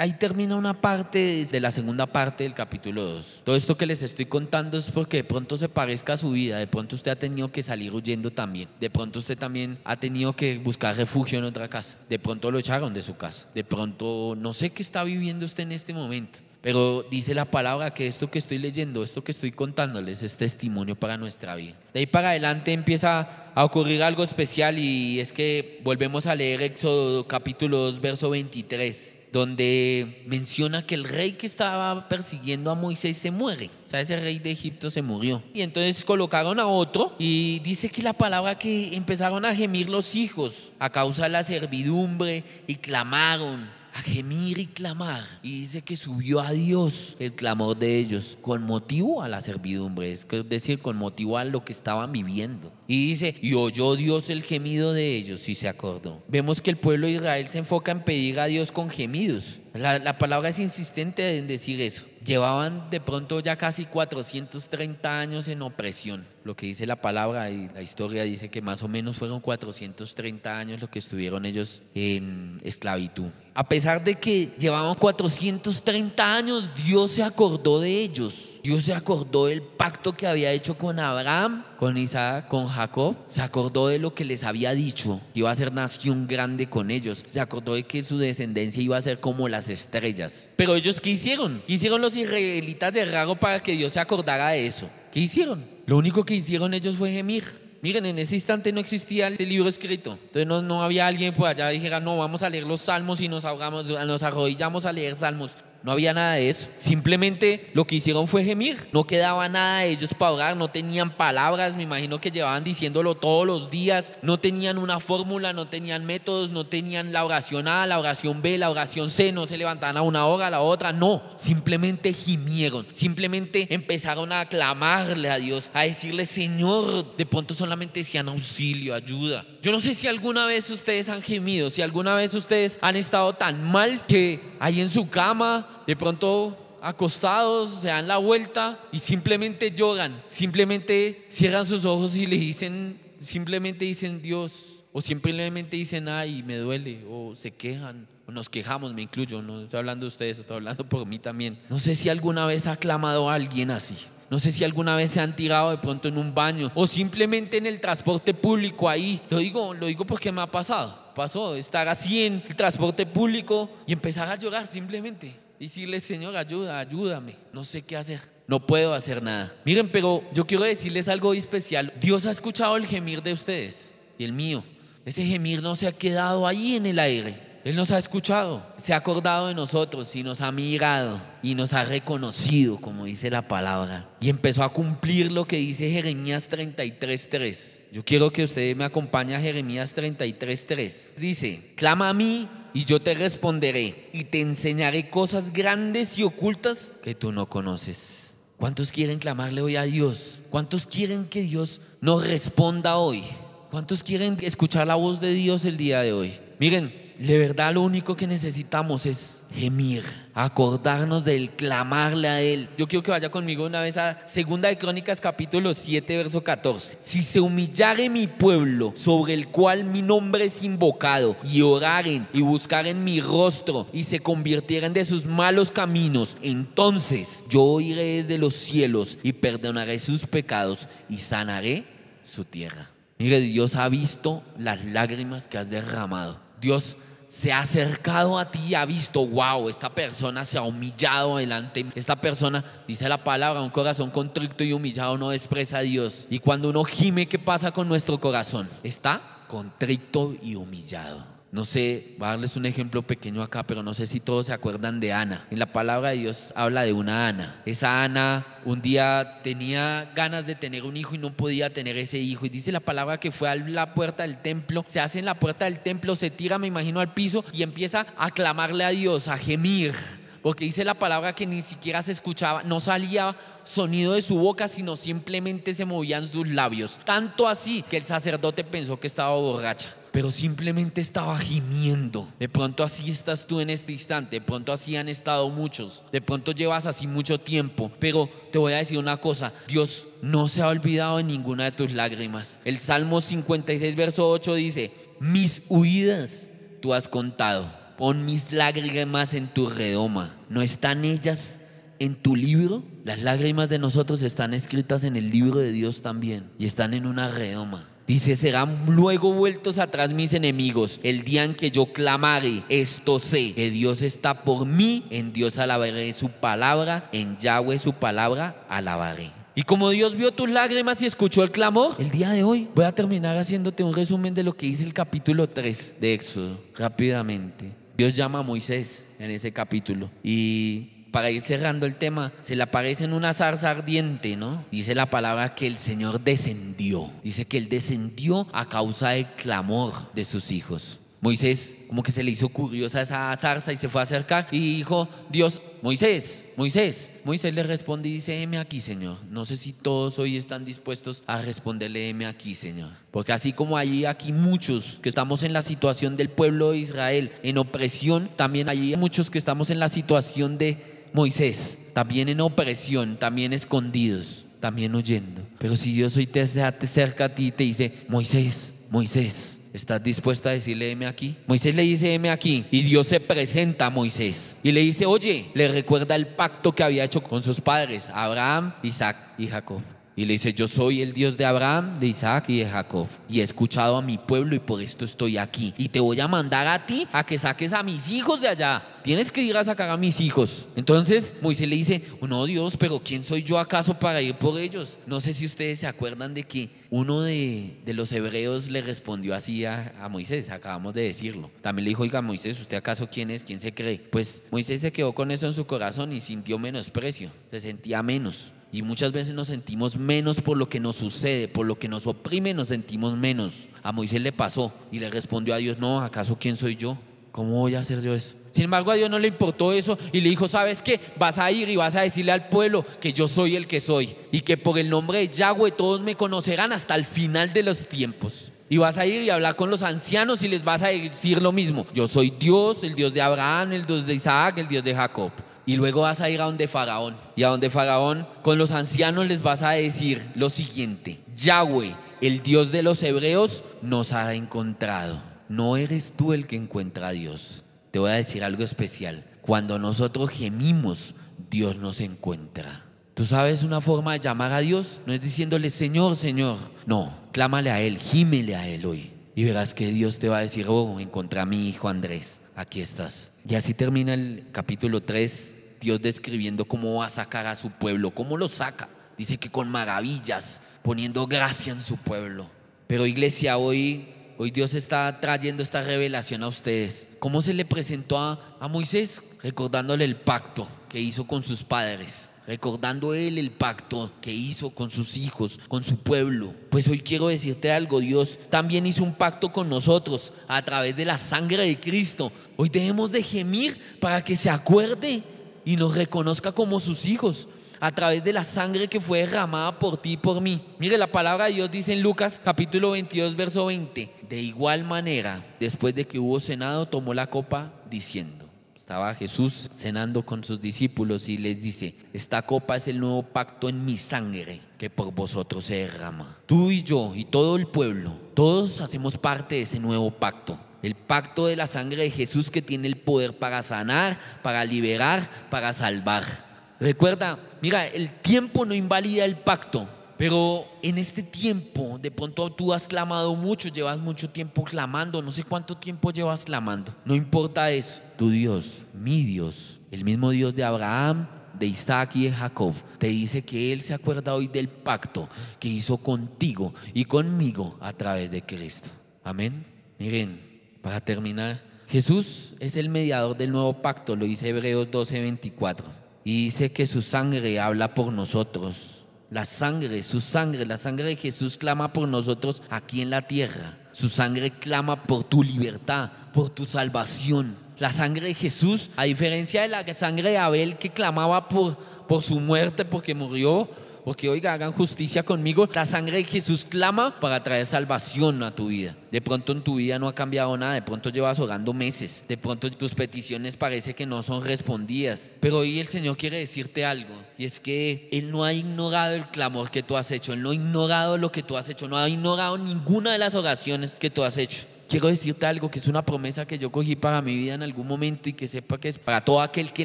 ahí 0.00 0.14
termina 0.14 0.56
una 0.56 0.80
parte 0.80 1.44
de 1.44 1.60
la 1.60 1.70
segunda 1.70 2.06
parte 2.06 2.44
del 2.44 2.54
capítulo 2.54 3.04
2. 3.04 3.42
Todo 3.44 3.54
esto 3.54 3.76
que 3.76 3.84
les 3.84 4.02
estoy 4.02 4.24
contando 4.24 4.78
es 4.78 4.90
porque 4.90 5.18
de 5.18 5.24
pronto 5.24 5.58
se 5.58 5.68
parezca 5.68 6.14
a 6.14 6.16
su 6.16 6.30
vida, 6.30 6.56
de 6.56 6.66
pronto 6.66 6.94
usted 6.94 7.10
ha 7.10 7.16
tenido 7.16 7.52
que 7.52 7.62
salir 7.62 7.92
huyendo 7.92 8.30
también, 8.30 8.70
de 8.80 8.88
pronto 8.88 9.18
usted 9.18 9.36
también 9.36 9.78
ha 9.84 9.96
tenido 9.96 10.32
que 10.32 10.56
buscar 10.56 10.96
refugio 10.96 11.38
en 11.38 11.44
otra 11.44 11.68
casa, 11.68 11.98
de 12.08 12.18
pronto 12.18 12.50
lo 12.50 12.58
echaron 12.58 12.94
de 12.94 13.02
su 13.02 13.18
casa, 13.18 13.46
de 13.54 13.62
pronto 13.62 14.34
no 14.38 14.54
sé 14.54 14.70
qué 14.70 14.82
está 14.82 15.04
viviendo 15.04 15.44
usted 15.44 15.64
en 15.64 15.72
este 15.72 15.92
momento. 15.92 16.38
Pero 16.62 17.06
dice 17.10 17.34
la 17.34 17.46
palabra 17.46 17.92
que 17.92 18.06
esto 18.06 18.30
que 18.30 18.38
estoy 18.38 18.58
leyendo, 18.58 19.02
esto 19.02 19.22
que 19.22 19.32
estoy 19.32 19.50
contándoles 19.50 20.22
es 20.22 20.36
testimonio 20.36 20.94
para 20.94 21.16
nuestra 21.16 21.56
vida. 21.56 21.74
De 21.92 22.00
ahí 22.00 22.06
para 22.06 22.30
adelante 22.30 22.72
empieza 22.72 23.50
a 23.54 23.64
ocurrir 23.64 24.02
algo 24.02 24.24
especial 24.24 24.78
y 24.78 25.20
es 25.20 25.32
que 25.32 25.80
volvemos 25.84 26.26
a 26.26 26.34
leer 26.34 26.62
Éxodo 26.62 27.26
capítulo 27.26 27.78
2, 27.78 28.00
verso 28.00 28.30
23 28.30 29.19
donde 29.32 30.24
menciona 30.26 30.86
que 30.86 30.94
el 30.94 31.04
rey 31.04 31.32
que 31.32 31.46
estaba 31.46 32.08
persiguiendo 32.08 32.70
a 32.70 32.74
Moisés 32.74 33.16
se 33.16 33.30
muere. 33.30 33.70
O 33.86 33.90
sea, 33.90 34.00
ese 34.00 34.16
rey 34.16 34.38
de 34.38 34.50
Egipto 34.50 34.90
se 34.90 35.02
murió. 35.02 35.42
Y 35.54 35.62
entonces 35.62 36.04
colocaron 36.04 36.58
a 36.60 36.66
otro 36.66 37.14
y 37.18 37.60
dice 37.60 37.88
que 37.88 38.02
la 38.02 38.12
palabra 38.12 38.58
que 38.58 38.94
empezaron 38.94 39.44
a 39.44 39.54
gemir 39.54 39.88
los 39.88 40.14
hijos 40.14 40.72
a 40.78 40.90
causa 40.90 41.24
de 41.24 41.30
la 41.30 41.44
servidumbre 41.44 42.44
y 42.66 42.76
clamaron 42.76 43.79
gemir 44.00 44.58
y 44.58 44.66
clamar. 44.66 45.24
Y 45.42 45.60
dice 45.60 45.82
que 45.82 45.96
subió 45.96 46.40
a 46.40 46.52
Dios 46.52 47.16
el 47.18 47.32
clamor 47.32 47.76
de 47.78 47.98
ellos 47.98 48.38
con 48.42 48.62
motivo 48.62 49.22
a 49.22 49.28
la 49.28 49.40
servidumbre, 49.40 50.12
es 50.12 50.26
decir, 50.48 50.80
con 50.80 50.96
motivo 50.96 51.38
a 51.38 51.44
lo 51.44 51.64
que 51.64 51.72
estaban 51.72 52.12
viviendo. 52.12 52.72
Y 52.86 53.08
dice, 53.08 53.36
y 53.40 53.54
oyó 53.54 53.96
Dios 53.96 54.30
el 54.30 54.42
gemido 54.42 54.92
de 54.92 55.14
ellos 55.14 55.48
y 55.48 55.54
se 55.54 55.68
acordó. 55.68 56.22
Vemos 56.28 56.60
que 56.60 56.70
el 56.70 56.76
pueblo 56.76 57.06
de 57.06 57.14
Israel 57.14 57.48
se 57.48 57.58
enfoca 57.58 57.92
en 57.92 58.02
pedir 58.02 58.40
a 58.40 58.46
Dios 58.46 58.72
con 58.72 58.90
gemidos. 58.90 59.60
La, 59.74 60.18
palabra 60.18 60.48
es 60.48 60.58
insistente 60.58 61.38
en 61.38 61.46
decir 61.46 61.80
eso. 61.80 62.04
Llevaban 62.24 62.90
de 62.90 63.00
pronto 63.00 63.38
ya 63.38 63.56
casi 63.56 63.84
430 63.84 65.20
años 65.20 65.46
en 65.46 65.62
opresión. 65.62 66.26
Lo 66.42 66.56
que 66.56 66.66
dice 66.66 66.86
la 66.86 66.96
palabra 66.96 67.50
y 67.50 67.68
la 67.68 67.82
historia 67.82 68.22
dice 68.24 68.48
que 68.48 68.62
más 68.62 68.82
o 68.82 68.88
menos 68.88 69.16
fueron 69.16 69.40
430 69.40 70.58
años 70.58 70.80
lo 70.80 70.90
que 70.90 70.98
estuvieron 70.98 71.44
ellos 71.44 71.82
en 71.94 72.60
esclavitud. 72.64 73.28
A 73.52 73.68
pesar 73.68 74.02
de 74.02 74.14
que 74.14 74.54
llevaban 74.58 74.94
430 74.94 76.36
años, 76.36 76.70
Dios 76.86 77.10
se 77.10 77.22
acordó 77.22 77.80
de 77.80 77.90
ellos. 78.00 78.60
Dios 78.62 78.84
se 78.84 78.94
acordó 78.94 79.46
del 79.46 79.60
pacto 79.60 80.12
que 80.12 80.26
había 80.26 80.52
hecho 80.52 80.78
con 80.78 80.98
Abraham, 80.98 81.64
con 81.78 81.96
Isaac, 81.98 82.48
con 82.48 82.68
Jacob. 82.68 83.16
Se 83.26 83.42
acordó 83.42 83.88
de 83.88 83.98
lo 83.98 84.14
que 84.14 84.24
les 84.24 84.44
había 84.44 84.72
dicho. 84.72 85.20
Iba 85.34 85.50
a 85.50 85.54
ser 85.54 85.72
nación 85.72 86.26
grande 86.26 86.68
con 86.68 86.90
ellos. 86.90 87.22
Se 87.26 87.40
acordó 87.40 87.74
de 87.74 87.82
que 87.82 88.04
su 88.04 88.18
descendencia 88.18 88.82
iba 88.82 88.96
a 88.96 89.02
ser 89.02 89.20
como 89.20 89.48
las 89.48 89.68
estrellas. 89.68 90.48
Pero 90.56 90.74
ellos, 90.74 91.00
¿qué 91.00 91.10
hicieron? 91.10 91.62
¿Qué 91.66 91.74
hicieron 91.74 92.00
los 92.00 92.16
israelitas 92.16 92.92
de 92.92 93.04
raro 93.04 93.34
para 93.34 93.62
que 93.62 93.72
Dios 93.72 93.92
se 93.92 94.00
acordara 94.00 94.50
de 94.50 94.66
eso? 94.66 94.88
¿Qué 95.12 95.20
hicieron? 95.20 95.64
Lo 95.90 95.96
único 95.96 96.24
que 96.24 96.36
hicieron 96.36 96.72
ellos 96.72 96.94
fue 96.94 97.10
gemir. 97.10 97.42
Miren, 97.82 98.06
en 98.06 98.20
ese 98.20 98.36
instante 98.36 98.72
no 98.72 98.78
existía 98.78 99.26
el 99.26 99.36
libro 99.36 99.68
escrito. 99.68 100.12
Entonces 100.12 100.46
no, 100.46 100.62
no 100.62 100.84
había 100.84 101.08
alguien 101.08 101.34
por 101.34 101.48
allá 101.48 101.66
que 101.66 101.74
dijera, 101.74 101.98
no, 101.98 102.16
vamos 102.16 102.44
a 102.44 102.48
leer 102.48 102.64
los 102.64 102.82
salmos 102.82 103.20
y 103.20 103.26
nos 103.26 103.44
ahogamos, 103.44 103.86
nos 103.86 104.22
arrodillamos 104.22 104.84
a 104.84 104.92
leer 104.92 105.16
salmos. 105.16 105.56
No 105.82 105.92
había 105.92 106.12
nada 106.12 106.34
de 106.34 106.50
eso. 106.50 106.68
Simplemente 106.78 107.70
lo 107.72 107.86
que 107.86 107.96
hicieron 107.96 108.28
fue 108.28 108.44
gemir. 108.44 108.88
No 108.92 109.04
quedaba 109.04 109.48
nada 109.48 109.80
de 109.80 109.90
ellos 109.90 110.10
para 110.12 110.32
orar. 110.32 110.56
No 110.56 110.68
tenían 110.68 111.10
palabras. 111.10 111.76
Me 111.76 111.84
imagino 111.84 112.20
que 112.20 112.30
llevaban 112.30 112.64
diciéndolo 112.64 113.14
todos 113.14 113.46
los 113.46 113.70
días. 113.70 114.12
No 114.22 114.38
tenían 114.38 114.76
una 114.76 115.00
fórmula, 115.00 115.52
no 115.52 115.68
tenían 115.68 116.04
métodos, 116.04 116.50
no 116.50 116.66
tenían 116.66 117.12
la 117.12 117.24
oración 117.24 117.66
A, 117.66 117.86
la 117.86 117.98
oración 117.98 118.42
B, 118.42 118.58
la 118.58 118.70
oración 118.70 119.10
C. 119.10 119.32
No 119.32 119.46
se 119.46 119.56
levantaban 119.56 119.96
a 119.96 120.02
una 120.02 120.26
hora, 120.26 120.48
a 120.48 120.50
la 120.50 120.60
otra. 120.60 120.92
No. 120.92 121.22
Simplemente 121.36 122.12
gimieron. 122.12 122.86
Simplemente 122.92 123.66
empezaron 123.70 124.32
a 124.32 124.44
clamarle 124.46 125.30
a 125.30 125.38
Dios, 125.38 125.70
a 125.72 125.84
decirle, 125.84 126.26
Señor. 126.26 127.16
De 127.16 127.24
pronto 127.24 127.54
solamente 127.54 128.00
decían 128.00 128.28
auxilio, 128.28 128.94
ayuda. 128.94 129.46
Yo 129.62 129.72
no 129.72 129.80
sé 129.80 129.94
si 129.94 130.06
alguna 130.06 130.46
vez 130.46 130.68
ustedes 130.70 131.08
han 131.08 131.22
gemido, 131.22 131.70
si 131.70 131.82
alguna 131.82 132.14
vez 132.14 132.34
ustedes 132.34 132.78
han 132.80 132.96
estado 132.96 133.34
tan 133.34 133.62
mal 133.62 134.06
que 134.06 134.40
ahí 134.58 134.80
en 134.80 134.88
su 134.88 135.08
cama 135.08 135.69
de 135.90 135.96
pronto 135.96 136.56
acostados, 136.82 137.80
se 137.80 137.88
dan 137.88 138.06
la 138.06 138.18
vuelta 138.18 138.78
y 138.92 139.00
simplemente 139.00 139.72
lloran, 139.72 140.22
simplemente 140.28 141.26
cierran 141.30 141.66
sus 141.66 141.84
ojos 141.84 142.16
y 142.16 142.26
le 142.28 142.36
dicen, 142.36 143.00
simplemente 143.18 143.86
dicen 143.86 144.22
Dios, 144.22 144.84
o 144.92 145.00
simplemente 145.00 145.76
dicen, 145.76 146.08
ay, 146.08 146.44
me 146.44 146.58
duele, 146.58 147.04
o 147.10 147.34
se 147.34 147.50
quejan, 147.50 148.06
o 148.28 148.30
nos 148.30 148.48
quejamos, 148.48 148.94
me 148.94 149.02
incluyo, 149.02 149.42
no 149.42 149.62
estoy 149.62 149.78
hablando 149.78 150.04
de 150.04 150.08
ustedes, 150.08 150.38
estoy 150.38 150.58
hablando 150.58 150.88
por 150.88 151.04
mí 151.06 151.18
también. 151.18 151.58
No 151.68 151.80
sé 151.80 151.96
si 151.96 152.08
alguna 152.08 152.46
vez 152.46 152.68
ha 152.68 152.76
clamado 152.76 153.28
a 153.28 153.34
alguien 153.34 153.72
así. 153.72 153.96
No 154.30 154.38
sé 154.38 154.52
si 154.52 154.62
alguna 154.62 154.94
vez 154.94 155.10
se 155.10 155.20
han 155.20 155.34
tirado 155.34 155.72
de 155.72 155.78
pronto 155.78 156.06
en 156.06 156.18
un 156.18 156.32
baño 156.32 156.70
o 156.76 156.86
simplemente 156.86 157.56
en 157.56 157.66
el 157.66 157.80
transporte 157.80 158.32
público 158.32 158.88
ahí. 158.88 159.20
Lo 159.28 159.38
digo, 159.38 159.74
lo 159.74 159.86
digo 159.86 160.04
porque 160.04 160.30
me 160.30 160.40
ha 160.40 160.46
pasado. 160.46 161.10
Pasó 161.16 161.56
estar 161.56 161.88
así 161.88 162.26
en 162.26 162.44
el 162.46 162.54
transporte 162.54 163.06
público 163.06 163.68
y 163.88 163.92
empezar 163.92 164.28
a 164.28 164.36
llorar 164.36 164.68
simplemente. 164.68 165.49
Decirle, 165.60 166.00
Señor, 166.00 166.34
ayuda, 166.38 166.78
ayúdame. 166.78 167.36
No 167.52 167.64
sé 167.64 167.82
qué 167.82 167.94
hacer. 167.94 168.18
No 168.46 168.66
puedo 168.66 168.94
hacer 168.94 169.22
nada. 169.22 169.54
Miren, 169.66 169.92
pero 169.92 170.24
yo 170.32 170.46
quiero 170.46 170.64
decirles 170.64 171.06
algo 171.06 171.34
especial. 171.34 171.92
Dios 172.00 172.24
ha 172.24 172.30
escuchado 172.30 172.78
el 172.78 172.86
gemir 172.86 173.22
de 173.22 173.34
ustedes 173.34 173.92
y 174.16 174.24
el 174.24 174.32
mío. 174.32 174.64
Ese 175.04 175.22
gemir 175.22 175.60
no 175.60 175.76
se 175.76 175.86
ha 175.86 175.92
quedado 175.92 176.46
ahí 176.46 176.76
en 176.76 176.86
el 176.86 176.98
aire. 176.98 177.50
Él 177.62 177.76
nos 177.76 177.90
ha 177.90 177.98
escuchado, 177.98 178.66
se 178.78 178.94
ha 178.94 178.96
acordado 178.96 179.48
de 179.48 179.54
nosotros 179.54 180.16
y 180.16 180.22
nos 180.22 180.40
ha 180.40 180.50
mirado 180.50 181.20
y 181.42 181.54
nos 181.54 181.74
ha 181.74 181.84
reconocido, 181.84 182.80
como 182.80 183.04
dice 183.04 183.28
la 183.28 183.46
palabra. 183.46 184.08
Y 184.18 184.30
empezó 184.30 184.62
a 184.62 184.72
cumplir 184.72 185.30
lo 185.30 185.44
que 185.44 185.58
dice 185.58 185.90
Jeremías 185.90 186.50
33.3. 186.50 187.80
Yo 187.92 188.02
quiero 188.02 188.32
que 188.32 188.44
usted 188.44 188.74
me 188.74 188.84
acompañe 188.84 189.36
a 189.36 189.40
Jeremías 189.40 189.94
33.3. 189.94 191.16
Dice, 191.16 191.74
clama 191.76 192.08
a 192.08 192.14
mí 192.14 192.48
y 192.74 192.84
yo 192.84 193.00
te 193.00 193.14
responderé 193.14 194.08
y 194.12 194.24
te 194.24 194.40
enseñaré 194.40 195.10
cosas 195.10 195.52
grandes 195.52 196.18
y 196.18 196.22
ocultas 196.22 196.92
que 197.02 197.14
tú 197.14 197.32
no 197.32 197.46
conoces. 197.46 198.34
¿Cuántos 198.56 198.92
quieren 198.92 199.18
clamarle 199.18 199.62
hoy 199.62 199.76
a 199.76 199.82
Dios? 199.82 200.42
¿Cuántos 200.50 200.86
quieren 200.86 201.24
que 201.24 201.42
Dios 201.42 201.80
nos 202.00 202.26
responda 202.26 202.98
hoy? 202.98 203.24
¿Cuántos 203.70 204.02
quieren 204.02 204.36
escuchar 204.42 204.86
la 204.86 204.96
voz 204.96 205.20
de 205.20 205.32
Dios 205.32 205.64
el 205.64 205.76
día 205.76 206.00
de 206.00 206.12
hoy? 206.12 206.34
Miren, 206.58 207.09
de 207.20 207.38
verdad 207.38 207.74
lo 207.74 207.82
único 207.82 208.16
que 208.16 208.26
necesitamos 208.26 209.04
es 209.04 209.44
gemir, 209.52 210.04
acordarnos 210.32 211.22
del 211.22 211.50
clamarle 211.50 212.28
a 212.28 212.40
Él. 212.40 212.70
Yo 212.78 212.88
quiero 212.88 213.02
que 213.02 213.10
vaya 213.10 213.30
conmigo 213.30 213.66
una 213.66 213.82
vez 213.82 213.98
a 213.98 214.26
Segunda 214.26 214.70
de 214.70 214.78
Crónicas 214.78 215.20
capítulo 215.20 215.74
7, 215.74 216.16
verso 216.16 216.42
14. 216.42 216.96
Si 217.02 217.20
se 217.20 217.38
humillare 217.38 218.08
mi 218.08 218.26
pueblo, 218.26 218.94
sobre 218.96 219.34
el 219.34 219.48
cual 219.48 219.84
mi 219.84 220.00
nombre 220.00 220.46
es 220.46 220.62
invocado, 220.62 221.36
y 221.44 221.60
oraren 221.60 222.26
y 222.32 222.40
buscaren 222.40 223.04
mi 223.04 223.20
rostro, 223.20 223.86
y 223.92 224.04
se 224.04 224.20
convirtieren 224.20 224.94
de 224.94 225.04
sus 225.04 225.26
malos 225.26 225.70
caminos, 225.70 226.38
entonces 226.40 227.44
yo 227.50 227.62
oiré 227.64 228.22
desde 228.22 228.38
los 228.38 228.54
cielos 228.54 229.18
y 229.22 229.34
perdonaré 229.34 229.98
sus 229.98 230.26
pecados 230.26 230.88
y 231.10 231.18
sanaré 231.18 231.84
su 232.24 232.46
tierra. 232.46 232.90
Mire, 233.18 233.40
Dios 233.40 233.76
ha 233.76 233.90
visto 233.90 234.42
las 234.56 234.82
lágrimas 234.86 235.48
que 235.48 235.58
has 235.58 235.68
derramado. 235.68 236.40
Dios 236.60 236.96
se 237.30 237.52
ha 237.52 237.60
acercado 237.60 238.36
a 238.36 238.50
ti 238.50 238.58
y 238.70 238.74
ha 238.74 238.84
visto, 238.84 239.24
wow, 239.24 239.68
esta 239.68 239.88
persona 239.88 240.44
se 240.44 240.58
ha 240.58 240.62
humillado 240.62 241.36
delante. 241.36 241.86
Esta 241.94 242.16
persona, 242.16 242.64
dice 242.88 243.08
la 243.08 243.22
palabra, 243.22 243.60
un 243.60 243.70
corazón 243.70 244.10
contrito 244.10 244.64
y 244.64 244.72
humillado 244.72 245.16
no 245.16 245.32
expresa 245.32 245.78
a 245.78 245.82
Dios. 245.82 246.26
Y 246.28 246.40
cuando 246.40 246.70
uno 246.70 246.82
gime, 246.82 247.28
¿qué 247.28 247.38
pasa 247.38 247.70
con 247.70 247.86
nuestro 247.86 248.18
corazón? 248.18 248.68
Está 248.82 249.22
contrito 249.46 250.34
y 250.42 250.56
humillado. 250.56 251.29
No 251.52 251.64
sé, 251.64 252.14
voy 252.16 252.28
a 252.28 252.30
darles 252.30 252.56
un 252.56 252.64
ejemplo 252.64 253.02
pequeño 253.02 253.42
acá, 253.42 253.64
pero 253.64 253.82
no 253.82 253.92
sé 253.92 254.06
si 254.06 254.20
todos 254.20 254.46
se 254.46 254.52
acuerdan 254.52 255.00
de 255.00 255.12
Ana. 255.12 255.48
En 255.50 255.58
la 255.58 255.66
palabra 255.66 256.10
de 256.10 256.18
Dios 256.18 256.52
habla 256.54 256.82
de 256.82 256.92
una 256.92 257.26
Ana. 257.26 257.60
Esa 257.66 258.04
Ana 258.04 258.46
un 258.64 258.80
día 258.80 259.40
tenía 259.42 260.12
ganas 260.14 260.46
de 260.46 260.54
tener 260.54 260.84
un 260.84 260.96
hijo 260.96 261.16
y 261.16 261.18
no 261.18 261.36
podía 261.36 261.72
tener 261.72 261.96
ese 261.96 262.18
hijo. 262.18 262.46
Y 262.46 262.50
dice 262.50 262.70
la 262.70 262.78
palabra 262.78 263.18
que 263.18 263.32
fue 263.32 263.48
a 263.48 263.56
la 263.56 263.94
puerta 263.94 264.22
del 264.22 264.36
templo, 264.36 264.84
se 264.86 265.00
hace 265.00 265.18
en 265.18 265.24
la 265.24 265.34
puerta 265.34 265.64
del 265.64 265.80
templo, 265.80 266.14
se 266.14 266.30
tira, 266.30 266.56
me 266.60 266.68
imagino, 266.68 267.00
al 267.00 267.14
piso 267.14 267.44
y 267.52 267.64
empieza 267.64 268.06
a 268.16 268.30
clamarle 268.30 268.84
a 268.84 268.90
Dios, 268.90 269.26
a 269.26 269.36
gemir. 269.36 269.92
Porque 270.42 270.64
dice 270.64 270.84
la 270.84 270.94
palabra 270.94 271.34
que 271.34 271.46
ni 271.46 271.62
siquiera 271.62 272.02
se 272.02 272.12
escuchaba, 272.12 272.62
no 272.62 272.80
salía 272.80 273.36
sonido 273.64 274.14
de 274.14 274.22
su 274.22 274.38
boca, 274.38 274.68
sino 274.68 274.96
simplemente 274.96 275.74
se 275.74 275.84
movían 275.84 276.26
sus 276.26 276.48
labios. 276.48 276.98
Tanto 277.04 277.46
así 277.48 277.82
que 277.82 277.96
el 277.96 278.04
sacerdote 278.04 278.64
pensó 278.64 278.98
que 278.98 279.06
estaba 279.06 279.34
borracha 279.36 279.94
pero 280.12 280.30
simplemente 280.30 281.00
estaba 281.00 281.36
gimiendo. 281.38 282.28
De 282.38 282.48
pronto 282.48 282.82
así 282.82 283.10
estás 283.10 283.46
tú 283.46 283.60
en 283.60 283.70
este 283.70 283.92
instante, 283.92 284.36
de 284.36 284.40
pronto 284.40 284.72
así 284.72 284.96
han 284.96 285.08
estado 285.08 285.48
muchos, 285.50 286.04
de 286.12 286.20
pronto 286.20 286.52
llevas 286.52 286.86
así 286.86 287.06
mucho 287.06 287.38
tiempo, 287.38 287.90
pero 287.98 288.28
te 288.50 288.58
voy 288.58 288.72
a 288.72 288.78
decir 288.78 288.98
una 288.98 289.18
cosa, 289.18 289.52
Dios 289.68 290.08
no 290.22 290.48
se 290.48 290.62
ha 290.62 290.68
olvidado 290.68 291.18
de 291.18 291.24
ninguna 291.24 291.64
de 291.64 291.72
tus 291.72 291.92
lágrimas. 291.92 292.60
El 292.64 292.78
Salmo 292.78 293.20
56, 293.20 293.94
verso 293.94 294.28
8 294.28 294.54
dice, 294.54 294.92
mis 295.20 295.62
huidas 295.68 296.50
tú 296.80 296.94
has 296.94 297.08
contado, 297.08 297.72
pon 298.00 298.24
mis 298.24 298.50
lágrimas 298.50 299.34
en 299.34 299.46
tu 299.48 299.68
redoma, 299.68 300.34
¿no 300.48 300.62
están 300.62 301.04
ellas 301.04 301.60
en 301.98 302.14
tu 302.14 302.34
libro? 302.34 302.82
Las 303.04 303.22
lágrimas 303.22 303.68
de 303.68 303.78
nosotros 303.78 304.22
están 304.22 304.54
escritas 304.54 305.04
en 305.04 305.16
el 305.16 305.30
libro 305.30 305.58
de 305.58 305.70
Dios 305.70 306.00
también 306.00 306.50
y 306.58 306.64
están 306.64 306.94
en 306.94 307.04
una 307.04 307.30
redoma. 307.30 307.90
Dice, 308.06 308.36
serán 308.36 308.86
luego 308.86 309.34
vueltos 309.34 309.76
atrás 309.76 310.14
mis 310.14 310.32
enemigos. 310.32 310.98
El 311.02 311.24
día 311.24 311.44
en 311.44 311.54
que 311.54 311.70
yo 311.70 311.92
clamare, 311.92 312.64
esto 312.70 313.18
sé, 313.18 313.52
que 313.52 313.68
Dios 313.68 314.00
está 314.00 314.44
por 314.44 314.64
mí, 314.64 315.04
en 315.10 315.34
Dios 315.34 315.58
alabaré 315.58 316.10
su 316.14 316.30
palabra, 316.30 317.10
en 317.12 317.36
Yahweh 317.36 317.78
su 317.78 317.92
palabra 317.92 318.64
alabaré. 318.70 319.30
Y 319.54 319.64
como 319.64 319.90
Dios 319.90 320.16
vio 320.16 320.32
tus 320.32 320.48
lágrimas 320.48 321.02
y 321.02 321.06
escuchó 321.06 321.42
el 321.42 321.50
clamor, 321.50 321.96
el 321.98 322.10
día 322.10 322.30
de 322.30 322.44
hoy 322.44 322.66
voy 322.74 322.86
a 322.86 322.94
terminar 322.94 323.36
haciéndote 323.36 323.82
un 323.82 323.92
resumen 323.92 324.32
de 324.32 324.42
lo 324.42 324.56
que 324.56 324.64
dice 324.64 324.84
el 324.84 324.94
capítulo 324.94 325.50
3 325.50 325.96
de 326.00 326.14
Éxodo, 326.14 326.58
rápidamente. 326.74 327.79
Dios 328.00 328.14
llama 328.14 328.38
a 328.38 328.42
Moisés 328.42 329.06
en 329.18 329.30
ese 329.30 329.52
capítulo 329.52 330.10
y 330.22 331.04
para 331.12 331.30
ir 331.30 331.42
cerrando 331.42 331.84
el 331.84 331.96
tema, 331.96 332.32
se 332.40 332.56
le 332.56 332.62
aparece 332.62 333.04
en 333.04 333.12
una 333.12 333.34
zarza 333.34 333.70
ardiente, 333.70 334.38
¿no? 334.38 334.64
Dice 334.72 334.94
la 334.94 335.10
palabra 335.10 335.54
que 335.54 335.66
el 335.66 335.76
Señor 335.76 336.24
descendió. 336.24 337.12
Dice 337.22 337.44
que 337.44 337.58
Él 337.58 337.68
descendió 337.68 338.46
a 338.54 338.70
causa 338.70 339.10
del 339.10 339.26
clamor 339.32 339.92
de 340.14 340.24
sus 340.24 340.50
hijos. 340.50 340.98
Moisés 341.20 341.76
como 341.88 342.02
que 342.02 342.10
se 342.10 342.22
le 342.22 342.30
hizo 342.30 342.48
curiosa 342.48 343.02
esa 343.02 343.36
zarza 343.36 343.70
y 343.70 343.76
se 343.76 343.90
fue 343.90 344.00
a 344.00 344.04
acercar 344.04 344.48
y 344.50 344.60
dijo, 344.76 345.06
Dios, 345.28 345.60
Moisés, 345.82 346.44
Moisés. 346.56 347.10
Moisés 347.24 347.54
le 347.54 347.62
responde 347.62 348.08
y 348.08 348.14
dice, 348.14 348.42
heme 348.42 348.58
aquí, 348.58 348.80
Señor. 348.80 349.16
No 349.30 349.44
sé 349.44 349.56
si 349.56 349.72
todos 349.72 350.18
hoy 350.18 350.36
están 350.36 350.64
dispuestos 350.64 351.22
a 351.26 351.40
responderle, 351.40 352.08
heme 352.08 352.26
aquí, 352.26 352.54
Señor. 352.54 352.90
Porque 353.10 353.32
así 353.32 353.52
como 353.52 353.76
hay 353.76 354.04
aquí 354.04 354.32
muchos 354.32 354.98
que 355.02 355.08
estamos 355.08 355.42
en 355.42 355.52
la 355.52 355.62
situación 355.62 356.16
del 356.16 356.28
pueblo 356.28 356.72
de 356.72 356.78
Israel 356.78 357.32
en 357.42 357.58
opresión, 357.58 358.30
también 358.36 358.68
hay 358.68 358.94
muchos 358.96 359.30
que 359.30 359.38
estamos 359.38 359.70
en 359.70 359.78
la 359.78 359.88
situación 359.88 360.58
de 360.58 361.06
Moisés, 361.12 361.78
también 361.94 362.28
en 362.28 362.40
opresión, 362.40 363.16
también 363.16 363.52
escondidos, 363.52 364.46
también 364.60 364.94
huyendo. 364.94 365.42
Pero 365.58 365.76
si 365.76 365.92
Dios 365.92 366.16
hoy 366.16 366.26
te 366.26 366.40
acerca 366.40 367.26
a 367.26 367.34
ti 367.34 367.46
y 367.46 367.52
te 367.52 367.64
dice, 367.64 367.94
Moisés, 368.08 368.74
Moisés, 368.90 369.59
¿Estás 369.72 370.02
dispuesta 370.02 370.48
a 370.48 370.52
decirle, 370.52 370.90
heme 370.90 371.06
aquí? 371.06 371.36
Moisés 371.46 371.74
le 371.74 371.82
dice, 371.82 372.12
heme 372.12 372.30
aquí. 372.30 372.66
Y 372.72 372.82
Dios 372.82 373.06
se 373.06 373.20
presenta 373.20 373.86
a 373.86 373.90
Moisés. 373.90 374.56
Y 374.64 374.72
le 374.72 374.80
dice, 374.80 375.06
oye, 375.06 375.50
le 375.54 375.68
recuerda 375.68 376.16
el 376.16 376.26
pacto 376.26 376.72
que 376.72 376.82
había 376.82 377.04
hecho 377.04 377.22
con 377.22 377.42
sus 377.42 377.60
padres, 377.60 378.10
Abraham, 378.12 378.74
Isaac 378.82 379.16
y 379.38 379.46
Jacob. 379.46 379.80
Y 380.16 380.24
le 380.24 380.34
dice, 380.34 380.52
yo 380.52 380.66
soy 380.66 381.02
el 381.02 381.12
Dios 381.12 381.38
de 381.38 381.46
Abraham, 381.46 382.00
de 382.00 382.08
Isaac 382.08 382.46
y 382.48 382.58
de 382.58 382.66
Jacob. 382.68 383.06
Y 383.28 383.40
he 383.40 383.42
escuchado 383.44 383.96
a 383.96 384.02
mi 384.02 384.18
pueblo 384.18 384.56
y 384.56 384.58
por 384.58 384.82
esto 384.82 385.04
estoy 385.04 385.38
aquí. 385.38 385.72
Y 385.78 385.88
te 385.88 386.00
voy 386.00 386.18
a 386.20 386.26
mandar 386.26 386.66
a 386.66 386.84
ti 386.84 387.06
a 387.12 387.24
que 387.24 387.38
saques 387.38 387.72
a 387.72 387.84
mis 387.84 388.10
hijos 388.10 388.40
de 388.40 388.48
allá. 388.48 388.84
Tienes 389.02 389.32
que 389.32 389.42
ir 389.42 389.56
a 389.56 389.64
sacar 389.64 389.90
a 389.90 389.96
mis 389.96 390.20
hijos. 390.20 390.68
Entonces 390.76 391.34
Moisés 391.40 391.68
le 391.68 391.76
dice, 391.76 392.02
no 392.20 392.46
Dios, 392.46 392.76
pero 392.76 393.00
¿quién 393.02 393.24
soy 393.24 393.42
yo 393.42 393.58
acaso 393.58 393.98
para 393.98 394.22
ir 394.22 394.34
por 394.36 394.58
ellos? 394.58 394.98
No 395.06 395.20
sé 395.20 395.32
si 395.32 395.46
ustedes 395.46 395.80
se 395.80 395.86
acuerdan 395.86 396.34
de 396.34 396.44
que 396.44 396.70
uno 396.90 397.22
de, 397.22 397.76
los 397.86 398.12
hebreos 398.12 398.70
le 398.70 398.82
respondió 398.82 399.34
así 399.34 399.64
a, 399.64 399.94
a, 400.00 400.08
Moisés, 400.08 400.50
acabamos 400.50 400.94
de 400.94 401.02
decirlo. 401.02 401.50
También 401.62 401.84
le 401.84 401.90
dijo, 401.90 402.02
oiga 402.02 402.22
Moisés, 402.22 402.60
¿usted 402.60 402.76
acaso 402.76 403.08
quién 403.08 403.30
es? 403.30 403.44
¿Quién 403.44 403.60
se 403.60 403.72
cree? 403.72 403.98
Pues 403.98 404.42
Moisés 404.50 404.80
se 404.80 404.92
quedó 404.92 405.12
con 405.12 405.30
eso 405.30 405.46
en 405.46 405.54
su 405.54 405.66
corazón 405.66 406.12
y 406.12 406.20
sintió 406.20 406.58
menosprecio, 406.58 407.30
se 407.50 407.60
sentía 407.60 408.02
menos. 408.02 408.52
Y 408.72 408.82
muchas 408.82 409.10
veces 409.10 409.34
nos 409.34 409.48
sentimos 409.48 409.96
menos 409.96 410.40
por 410.40 410.56
lo 410.56 410.68
que 410.68 410.78
nos 410.78 410.96
sucede, 410.96 411.48
por 411.48 411.66
lo 411.66 411.78
que 411.78 411.88
nos 411.88 412.06
oprime, 412.06 412.54
nos 412.54 412.68
sentimos 412.68 413.16
menos. 413.16 413.68
A 413.82 413.90
Moisés 413.90 414.22
le 414.22 414.30
pasó 414.30 414.72
y 414.92 415.00
le 415.00 415.10
respondió 415.10 415.54
a 415.54 415.58
Dios, 415.58 415.78
no, 415.78 416.00
¿acaso 416.00 416.38
quién 416.38 416.56
soy 416.56 416.76
yo? 416.76 416.96
¿Cómo 417.32 417.58
voy 417.58 417.74
a 417.74 417.80
hacer 417.80 418.00
yo 418.00 418.14
eso? 418.14 418.36
Sin 418.50 418.64
embargo, 418.64 418.90
a 418.90 418.96
Dios 418.96 419.10
no 419.10 419.18
le 419.18 419.28
importó 419.28 419.72
eso 419.72 419.98
y 420.12 420.20
le 420.20 420.30
dijo, 420.30 420.48
¿sabes 420.48 420.82
qué? 420.82 421.00
Vas 421.18 421.38
a 421.38 421.50
ir 421.50 421.68
y 421.68 421.76
vas 421.76 421.94
a 421.94 422.02
decirle 422.02 422.32
al 422.32 422.48
pueblo 422.48 422.84
que 423.00 423.12
yo 423.12 423.28
soy 423.28 423.56
el 423.56 423.66
que 423.66 423.80
soy 423.80 424.16
y 424.32 424.40
que 424.40 424.56
por 424.56 424.78
el 424.78 424.90
nombre 424.90 425.18
de 425.18 425.28
Yahweh 425.28 425.70
todos 425.70 426.00
me 426.00 426.16
conocerán 426.16 426.72
hasta 426.72 426.94
el 426.94 427.04
final 427.04 427.52
de 427.52 427.62
los 427.62 427.86
tiempos. 427.86 428.52
Y 428.68 428.76
vas 428.78 428.98
a 428.98 429.06
ir 429.06 429.22
y 429.22 429.30
hablar 429.30 429.56
con 429.56 429.68
los 429.68 429.82
ancianos 429.82 430.42
y 430.42 430.48
les 430.48 430.62
vas 430.62 430.82
a 430.82 430.88
decir 430.88 431.42
lo 431.42 431.50
mismo. 431.50 431.86
Yo 431.92 432.06
soy 432.06 432.30
Dios, 432.30 432.84
el 432.84 432.94
Dios 432.94 433.12
de 433.12 433.20
Abraham, 433.20 433.72
el 433.72 433.84
Dios 433.84 434.06
de 434.06 434.14
Isaac, 434.14 434.58
el 434.58 434.68
Dios 434.68 434.84
de 434.84 434.94
Jacob. 434.94 435.32
Y 435.66 435.76
luego 435.76 436.02
vas 436.02 436.20
a 436.20 436.30
ir 436.30 436.40
a 436.40 436.44
donde 436.44 436.68
Faraón. 436.68 437.16
Y 437.34 437.42
a 437.42 437.48
donde 437.48 437.68
Faraón, 437.68 438.28
con 438.42 438.58
los 438.58 438.70
ancianos 438.70 439.26
les 439.26 439.42
vas 439.42 439.62
a 439.62 439.70
decir 439.70 440.24
lo 440.34 440.50
siguiente. 440.50 441.20
Yahweh, 441.34 441.96
el 442.20 442.42
Dios 442.42 442.70
de 442.70 442.82
los 442.82 443.02
hebreos, 443.02 443.64
nos 443.82 444.12
ha 444.12 444.34
encontrado. 444.34 445.20
No 445.48 445.76
eres 445.76 446.14
tú 446.16 446.32
el 446.32 446.46
que 446.46 446.56
encuentra 446.56 447.08
a 447.08 447.12
Dios. 447.12 447.64
Te 447.90 447.98
voy 447.98 448.10
a 448.10 448.14
decir 448.14 448.44
algo 448.44 448.62
especial. 448.62 449.24
Cuando 449.42 449.78
nosotros 449.78 450.30
gemimos, 450.30 451.14
Dios 451.50 451.76
nos 451.76 452.00
encuentra. 452.00 452.84
¿Tú 453.14 453.24
sabes 453.24 453.62
una 453.62 453.80
forma 453.80 454.12
de 454.12 454.20
llamar 454.20 454.52
a 454.52 454.60
Dios? 454.60 455.00
No 455.06 455.12
es 455.12 455.20
diciéndole 455.20 455.70
Señor, 455.70 456.16
Señor. 456.16 456.58
No, 456.86 457.14
clámale 457.32 457.70
a 457.70 457.80
Él, 457.80 457.98
gímele 457.98 458.56
a 458.56 458.66
Él 458.68 458.86
hoy. 458.86 459.12
Y 459.34 459.44
verás 459.44 459.74
que 459.74 459.86
Dios 459.92 460.18
te 460.18 460.28
va 460.28 460.38
a 460.38 460.42
decir, 460.42 460.66
oh, 460.68 461.00
encontré 461.00 461.40
a 461.40 461.46
mi 461.46 461.68
hijo 461.68 461.88
Andrés, 461.88 462.40
aquí 462.56 462.80
estás. 462.80 463.32
Y 463.48 463.54
así 463.54 463.74
termina 463.74 464.14
el 464.14 464.46
capítulo 464.52 465.02
3 465.02 465.54
Dios 465.80 466.00
describiendo 466.02 466.66
cómo 466.66 466.96
va 466.96 467.06
a 467.06 467.10
sacar 467.10 467.46
a 467.46 467.56
su 467.56 467.70
pueblo, 467.70 468.10
cómo 468.10 468.36
lo 468.36 468.48
saca. 468.48 468.88
Dice 469.16 469.38
que 469.38 469.50
con 469.50 469.68
maravillas, 469.68 470.62
poniendo 470.82 471.26
gracia 471.26 471.72
en 471.72 471.82
su 471.82 471.96
pueblo. 471.96 472.50
Pero 472.86 473.06
iglesia, 473.06 473.56
hoy, 473.56 474.08
hoy 474.40 474.50
Dios 474.50 474.72
está 474.72 475.20
trayendo 475.20 475.62
esta 475.62 475.82
revelación 475.82 476.42
a 476.42 476.48
ustedes. 476.48 477.08
¿Cómo 477.18 477.42
se 477.42 477.52
le 477.52 477.66
presentó 477.66 478.16
a, 478.16 478.56
a 478.58 478.68
Moisés? 478.68 479.22
Recordándole 479.42 480.06
el 480.06 480.16
pacto 480.16 480.66
que 480.88 480.98
hizo 480.98 481.26
con 481.26 481.42
sus 481.42 481.62
padres 481.62 482.30
recordando 482.46 483.14
él 483.14 483.38
el 483.38 483.52
pacto 483.52 484.10
que 484.20 484.32
hizo 484.32 484.70
con 484.70 484.90
sus 484.90 485.16
hijos, 485.16 485.60
con 485.68 485.84
su 485.84 485.98
pueblo. 485.98 486.52
Pues 486.70 486.88
hoy 486.88 486.98
quiero 486.98 487.28
decirte 487.28 487.70
algo, 487.70 488.00
Dios 488.00 488.40
también 488.48 488.86
hizo 488.86 489.04
un 489.04 489.14
pacto 489.14 489.52
con 489.52 489.68
nosotros 489.68 490.32
a 490.48 490.60
través 490.64 490.96
de 490.96 491.04
la 491.04 491.16
sangre 491.16 491.64
de 491.64 491.78
Cristo. 491.78 492.32
Hoy 492.56 492.68
debemos 492.68 493.12
de 493.12 493.22
gemir 493.22 493.78
para 494.00 494.24
que 494.24 494.34
se 494.34 494.50
acuerde 494.50 495.22
y 495.64 495.76
nos 495.76 495.94
reconozca 495.94 496.50
como 496.50 496.80
sus 496.80 497.04
hijos 497.04 497.46
a 497.80 497.90
través 497.92 498.22
de 498.22 498.32
la 498.32 498.44
sangre 498.44 498.88
que 498.88 499.00
fue 499.00 499.20
derramada 499.20 499.78
por 499.78 500.00
ti 500.00 500.12
y 500.12 500.16
por 500.16 500.40
mí. 500.40 500.62
Mire, 500.78 500.98
la 500.98 501.10
palabra 501.10 501.46
de 501.46 501.54
Dios 501.54 501.70
dice 501.70 501.94
en 501.94 502.02
Lucas 502.02 502.40
capítulo 502.44 502.92
22, 502.92 503.34
verso 503.34 503.66
20. 503.66 504.10
De 504.28 504.40
igual 504.40 504.84
manera, 504.84 505.44
después 505.58 505.94
de 505.94 506.06
que 506.06 506.18
hubo 506.18 506.38
cenado, 506.40 506.86
tomó 506.86 507.14
la 507.14 507.28
copa 507.28 507.72
diciendo. 507.88 508.46
Estaba 508.76 509.14
Jesús 509.14 509.70
cenando 509.76 510.26
con 510.26 510.42
sus 510.42 510.60
discípulos 510.60 511.28
y 511.28 511.38
les 511.38 511.62
dice, 511.62 511.94
esta 512.12 512.42
copa 512.42 512.76
es 512.76 512.88
el 512.88 512.98
nuevo 512.98 513.22
pacto 513.22 513.68
en 513.68 513.84
mi 513.84 513.96
sangre 513.96 514.60
que 514.78 514.90
por 514.90 515.12
vosotros 515.12 515.64
se 515.64 515.76
derrama. 515.76 516.38
Tú 516.46 516.72
y 516.72 516.82
yo 516.82 517.12
y 517.14 517.24
todo 517.24 517.54
el 517.54 517.68
pueblo, 517.68 518.14
todos 518.34 518.80
hacemos 518.80 519.16
parte 519.16 519.54
de 519.54 519.62
ese 519.62 519.78
nuevo 519.78 520.10
pacto. 520.10 520.58
El 520.82 520.96
pacto 520.96 521.46
de 521.46 521.54
la 521.54 521.68
sangre 521.68 522.02
de 522.02 522.10
Jesús 522.10 522.50
que 522.50 522.62
tiene 522.62 522.88
el 522.88 522.96
poder 522.96 523.38
para 523.38 523.62
sanar, 523.62 524.18
para 524.42 524.64
liberar, 524.64 525.30
para 525.50 525.72
salvar. 525.72 526.49
Recuerda, 526.80 527.38
mira, 527.60 527.86
el 527.86 528.10
tiempo 528.10 528.64
no 528.64 528.74
invalida 528.74 529.26
el 529.26 529.36
pacto, 529.36 529.86
pero 530.16 530.66
en 530.82 530.96
este 530.96 531.22
tiempo, 531.22 531.98
de 532.00 532.10
pronto 532.10 532.50
tú 532.50 532.72
has 532.72 532.88
clamado 532.88 533.34
mucho, 533.34 533.68
llevas 533.68 533.98
mucho 533.98 534.30
tiempo 534.30 534.64
clamando, 534.64 535.20
no 535.20 535.30
sé 535.30 535.44
cuánto 535.44 535.76
tiempo 535.76 536.10
llevas 536.10 536.46
clamando. 536.46 536.94
No 537.04 537.14
importa 537.14 537.70
eso, 537.70 538.00
tu 538.16 538.30
Dios, 538.30 538.84
mi 538.94 539.24
Dios, 539.24 539.78
el 539.90 540.04
mismo 540.04 540.30
Dios 540.30 540.54
de 540.54 540.64
Abraham, 540.64 541.28
de 541.58 541.66
Isaac 541.66 542.16
y 542.16 542.24
de 542.24 542.32
Jacob, 542.32 542.72
te 542.98 543.08
dice 543.08 543.42
que 543.42 543.74
Él 543.74 543.82
se 543.82 543.92
acuerda 543.92 544.34
hoy 544.34 544.48
del 544.48 544.68
pacto 544.68 545.28
que 545.58 545.68
hizo 545.68 545.98
contigo 545.98 546.72
y 546.94 547.04
conmigo 547.04 547.76
a 547.80 547.92
través 547.92 548.30
de 548.30 548.40
Cristo. 548.40 548.88
Amén. 549.22 549.66
Miren, 549.98 550.40
para 550.80 551.02
terminar, 551.02 551.60
Jesús 551.88 552.54
es 552.58 552.76
el 552.76 552.88
mediador 552.88 553.36
del 553.36 553.50
nuevo 553.50 553.82
pacto, 553.82 554.16
lo 554.16 554.24
dice 554.24 554.48
Hebreos 554.48 554.88
12:24. 554.90 555.99
Y 556.24 556.44
dice 556.44 556.72
que 556.72 556.86
su 556.86 557.02
sangre 557.02 557.58
habla 557.60 557.94
por 557.94 558.12
nosotros 558.12 559.00
la 559.30 559.44
sangre, 559.44 560.02
su 560.02 560.20
sangre, 560.20 560.66
la 560.66 560.76
sangre 560.76 561.06
de 561.06 561.16
Jesús 561.16 561.56
clama 561.56 561.92
por 561.92 562.08
nosotros 562.08 562.62
aquí 562.68 563.00
en 563.00 563.10
la 563.10 563.22
tierra. 563.22 563.78
Su 563.92 564.08
sangre 564.08 564.50
clama 564.50 565.04
por 565.04 565.22
tu 565.22 565.44
libertad, 565.44 566.10
por 566.34 566.50
tu 566.50 566.64
salvación. 566.64 567.56
La 567.78 567.92
sangre 567.92 568.26
de 568.26 568.34
Jesús, 568.34 568.90
a 568.96 569.04
diferencia 569.04 569.62
de 569.62 569.68
la 569.68 569.94
sangre 569.94 570.30
de 570.30 570.38
Abel 570.38 570.76
que 570.78 570.90
clamaba 570.90 571.48
por, 571.48 571.76
por 572.08 572.22
su 572.22 572.40
muerte 572.40 572.84
porque 572.84 573.14
murió, 573.14 573.70
porque 574.04 574.28
oiga, 574.28 574.52
hagan 574.52 574.72
justicia 574.72 575.22
conmigo. 575.22 575.68
La 575.72 575.84
sangre 575.84 576.18
de 576.18 576.24
Jesús 576.24 576.66
clama 576.68 577.20
para 577.20 577.42
traer 577.42 577.66
salvación 577.66 578.42
a 578.42 578.54
tu 578.54 578.68
vida. 578.68 578.96
De 579.10 579.20
pronto 579.20 579.52
en 579.52 579.62
tu 579.62 579.76
vida 579.76 579.98
no 579.98 580.08
ha 580.08 580.14
cambiado 580.14 580.56
nada, 580.56 580.74
de 580.74 580.82
pronto 580.82 581.10
llevas 581.10 581.38
orando 581.40 581.72
meses, 581.72 582.24
de 582.28 582.36
pronto 582.36 582.70
tus 582.70 582.94
peticiones 582.94 583.56
parece 583.56 583.94
que 583.94 584.06
no 584.06 584.22
son 584.22 584.44
respondidas. 584.44 585.34
Pero 585.40 585.58
hoy 585.58 585.80
el 585.80 585.88
Señor 585.88 586.16
quiere 586.16 586.38
decirte 586.38 586.84
algo, 586.84 587.14
y 587.36 587.44
es 587.44 587.58
que 587.58 588.08
Él 588.12 588.30
no 588.30 588.44
ha 588.44 588.52
ignorado 588.52 589.14
el 589.14 589.26
clamor 589.26 589.70
que 589.70 589.82
tú 589.82 589.96
has 589.96 590.12
hecho, 590.12 590.32
Él 590.32 590.42
no 590.42 590.50
ha 590.50 590.54
ignorado 590.54 591.18
lo 591.18 591.32
que 591.32 591.42
tú 591.42 591.56
has 591.56 591.68
hecho, 591.68 591.88
no 591.88 591.96
ha 591.96 592.08
ignorado 592.08 592.56
ninguna 592.56 593.12
de 593.12 593.18
las 593.18 593.34
oraciones 593.34 593.94
que 593.94 594.10
tú 594.10 594.22
has 594.22 594.36
hecho 594.36 594.66
quiero 594.90 595.06
decirte 595.06 595.46
algo 595.46 595.70
que 595.70 595.78
es 595.78 595.86
una 595.86 596.04
promesa 596.04 596.44
que 596.44 596.58
yo 596.58 596.72
cogí 596.72 596.96
para 596.96 597.22
mi 597.22 597.36
vida 597.36 597.54
en 597.54 597.62
algún 597.62 597.86
momento 597.86 598.28
y 598.28 598.32
que 598.32 598.48
sepa 598.48 598.78
que 598.78 598.88
es 598.88 598.98
para 598.98 599.24
todo 599.24 599.40
aquel 599.40 599.72
que 599.72 599.84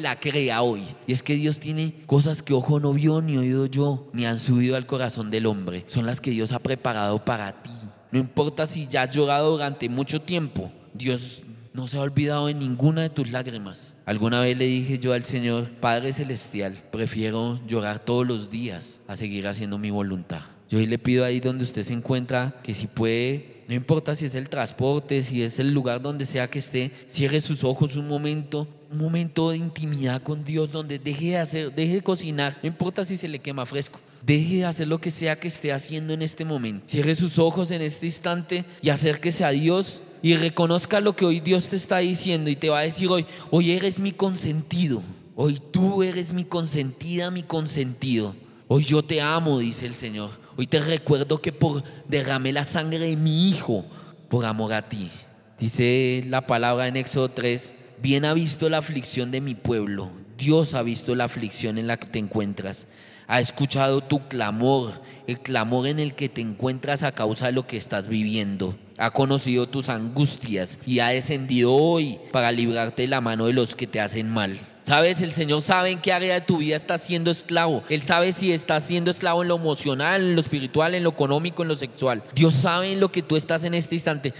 la 0.00 0.18
crea 0.18 0.62
hoy. 0.62 0.82
Y 1.06 1.12
es 1.12 1.22
que 1.22 1.36
Dios 1.36 1.60
tiene 1.60 1.94
cosas 2.06 2.42
que 2.42 2.52
ojo 2.52 2.80
no 2.80 2.92
vio, 2.92 3.22
ni 3.22 3.38
oído 3.38 3.66
yo, 3.66 4.10
ni 4.12 4.26
han 4.26 4.40
subido 4.40 4.74
al 4.76 4.86
corazón 4.86 5.30
del 5.30 5.46
hombre. 5.46 5.84
Son 5.86 6.06
las 6.06 6.20
que 6.20 6.32
Dios 6.32 6.50
ha 6.50 6.58
preparado 6.58 7.24
para 7.24 7.62
ti. 7.62 7.70
No 8.10 8.18
importa 8.18 8.66
si 8.66 8.88
ya 8.88 9.02
has 9.02 9.14
llorado 9.14 9.52
durante 9.52 9.88
mucho 9.88 10.20
tiempo, 10.20 10.72
Dios 10.92 11.42
no 11.72 11.86
se 11.86 11.98
ha 11.98 12.00
olvidado 12.00 12.48
de 12.48 12.54
ninguna 12.54 13.02
de 13.02 13.10
tus 13.10 13.30
lágrimas. 13.30 13.94
Alguna 14.06 14.40
vez 14.40 14.58
le 14.58 14.66
dije 14.66 14.98
yo 14.98 15.12
al 15.12 15.24
Señor, 15.24 15.70
Padre 15.70 16.12
Celestial, 16.12 16.82
prefiero 16.90 17.60
llorar 17.68 18.00
todos 18.00 18.26
los 18.26 18.50
días 18.50 19.00
a 19.06 19.14
seguir 19.14 19.46
haciendo 19.46 19.78
mi 19.78 19.90
voluntad. 19.90 20.42
Yo 20.68 20.78
hoy 20.78 20.86
le 20.86 20.98
pido 20.98 21.24
ahí 21.24 21.38
donde 21.38 21.62
usted 21.62 21.84
se 21.84 21.92
encuentra 21.92 22.56
que 22.64 22.74
si 22.74 22.88
puede 22.88 23.55
no 23.68 23.74
importa 23.74 24.14
si 24.14 24.26
es 24.26 24.34
el 24.34 24.48
transporte, 24.48 25.22
si 25.22 25.42
es 25.42 25.58
el 25.58 25.72
lugar 25.72 26.00
donde 26.00 26.24
sea 26.24 26.48
que 26.48 26.60
esté, 26.60 26.92
cierre 27.08 27.40
sus 27.40 27.64
ojos 27.64 27.96
un 27.96 28.06
momento, 28.06 28.68
un 28.90 28.98
momento 28.98 29.50
de 29.50 29.56
intimidad 29.56 30.22
con 30.22 30.44
Dios 30.44 30.70
donde 30.70 30.98
deje 30.98 31.30
de 31.30 31.38
hacer, 31.38 31.74
deje 31.74 31.94
de 31.94 32.02
cocinar, 32.02 32.58
no 32.62 32.68
importa 32.68 33.04
si 33.04 33.16
se 33.16 33.28
le 33.28 33.40
quema 33.40 33.66
fresco. 33.66 34.00
Deje 34.24 34.56
de 34.56 34.64
hacer 34.66 34.88
lo 34.88 35.00
que 35.00 35.10
sea 35.10 35.38
que 35.38 35.48
esté 35.48 35.72
haciendo 35.72 36.12
en 36.12 36.22
este 36.22 36.44
momento. 36.44 36.84
Cierre 36.88 37.14
sus 37.14 37.38
ojos 37.38 37.70
en 37.70 37.82
este 37.82 38.06
instante 38.06 38.64
y 38.82 38.90
acérquese 38.90 39.44
a 39.44 39.50
Dios 39.50 40.02
y 40.22 40.34
reconozca 40.34 41.00
lo 41.00 41.14
que 41.14 41.24
hoy 41.24 41.40
Dios 41.40 41.68
te 41.68 41.76
está 41.76 41.98
diciendo 41.98 42.50
y 42.50 42.56
te 42.56 42.70
va 42.70 42.80
a 42.80 42.82
decir 42.82 43.08
hoy, 43.08 43.26
hoy 43.50 43.72
eres 43.72 43.98
mi 43.98 44.12
consentido. 44.12 45.02
Hoy 45.36 45.60
tú 45.70 46.02
eres 46.02 46.32
mi 46.32 46.44
consentida, 46.44 47.30
mi 47.30 47.42
consentido. 47.42 48.34
Hoy 48.68 48.84
yo 48.84 49.04
te 49.04 49.20
amo, 49.20 49.58
dice 49.58 49.86
el 49.86 49.94
Señor. 49.94 50.30
Hoy 50.58 50.66
te 50.66 50.80
recuerdo 50.80 51.42
que 51.42 51.52
por 51.52 51.84
derramé 52.08 52.50
la 52.50 52.64
sangre 52.64 52.98
de 52.98 53.16
mi 53.16 53.50
Hijo 53.50 53.84
por 54.30 54.46
amor 54.46 54.72
a 54.72 54.88
ti. 54.88 55.10
Dice 55.58 56.24
la 56.28 56.46
palabra 56.46 56.88
en 56.88 56.96
Éxodo 56.96 57.28
3, 57.28 57.74
bien 58.02 58.24
ha 58.24 58.32
visto 58.32 58.70
la 58.70 58.78
aflicción 58.78 59.30
de 59.30 59.42
mi 59.42 59.54
pueblo. 59.54 60.10
Dios 60.38 60.72
ha 60.72 60.82
visto 60.82 61.14
la 61.14 61.24
aflicción 61.24 61.76
en 61.76 61.86
la 61.86 61.98
que 61.98 62.06
te 62.06 62.18
encuentras. 62.18 62.86
Ha 63.28 63.40
escuchado 63.40 64.00
tu 64.00 64.28
clamor, 64.28 65.02
el 65.26 65.40
clamor 65.40 65.88
en 65.88 65.98
el 65.98 66.14
que 66.14 66.30
te 66.30 66.40
encuentras 66.40 67.02
a 67.02 67.12
causa 67.12 67.46
de 67.46 67.52
lo 67.52 67.66
que 67.66 67.76
estás 67.76 68.08
viviendo. 68.08 68.78
Ha 68.96 69.10
conocido 69.10 69.68
tus 69.68 69.90
angustias 69.90 70.78
y 70.86 71.00
ha 71.00 71.08
descendido 71.08 71.74
hoy 71.74 72.18
para 72.32 72.50
librarte 72.50 73.02
de 73.02 73.08
la 73.08 73.20
mano 73.20 73.46
de 73.46 73.52
los 73.52 73.76
que 73.76 73.86
te 73.86 74.00
hacen 74.00 74.30
mal. 74.30 74.58
Sabes, 74.86 75.20
el 75.20 75.32
Señor 75.32 75.62
sabe 75.62 75.90
en 75.90 76.00
qué 76.00 76.12
área 76.12 76.34
de 76.34 76.42
tu 76.42 76.58
vida 76.58 76.76
estás 76.76 77.02
siendo 77.02 77.32
esclavo. 77.32 77.82
Él 77.88 78.00
sabe 78.02 78.32
si 78.32 78.52
estás 78.52 78.84
siendo 78.84 79.10
esclavo 79.10 79.42
en 79.42 79.48
lo 79.48 79.56
emocional, 79.56 80.22
en 80.22 80.34
lo 80.36 80.40
espiritual, 80.40 80.94
en 80.94 81.02
lo 81.02 81.10
económico, 81.10 81.62
en 81.62 81.68
lo 81.68 81.74
sexual. 81.74 82.22
Dios 82.36 82.54
sabe 82.54 82.92
en 82.92 83.00
lo 83.00 83.10
que 83.10 83.20
tú 83.20 83.36
estás 83.36 83.64
en 83.64 83.74
este 83.74 83.96
instante. 83.96 84.32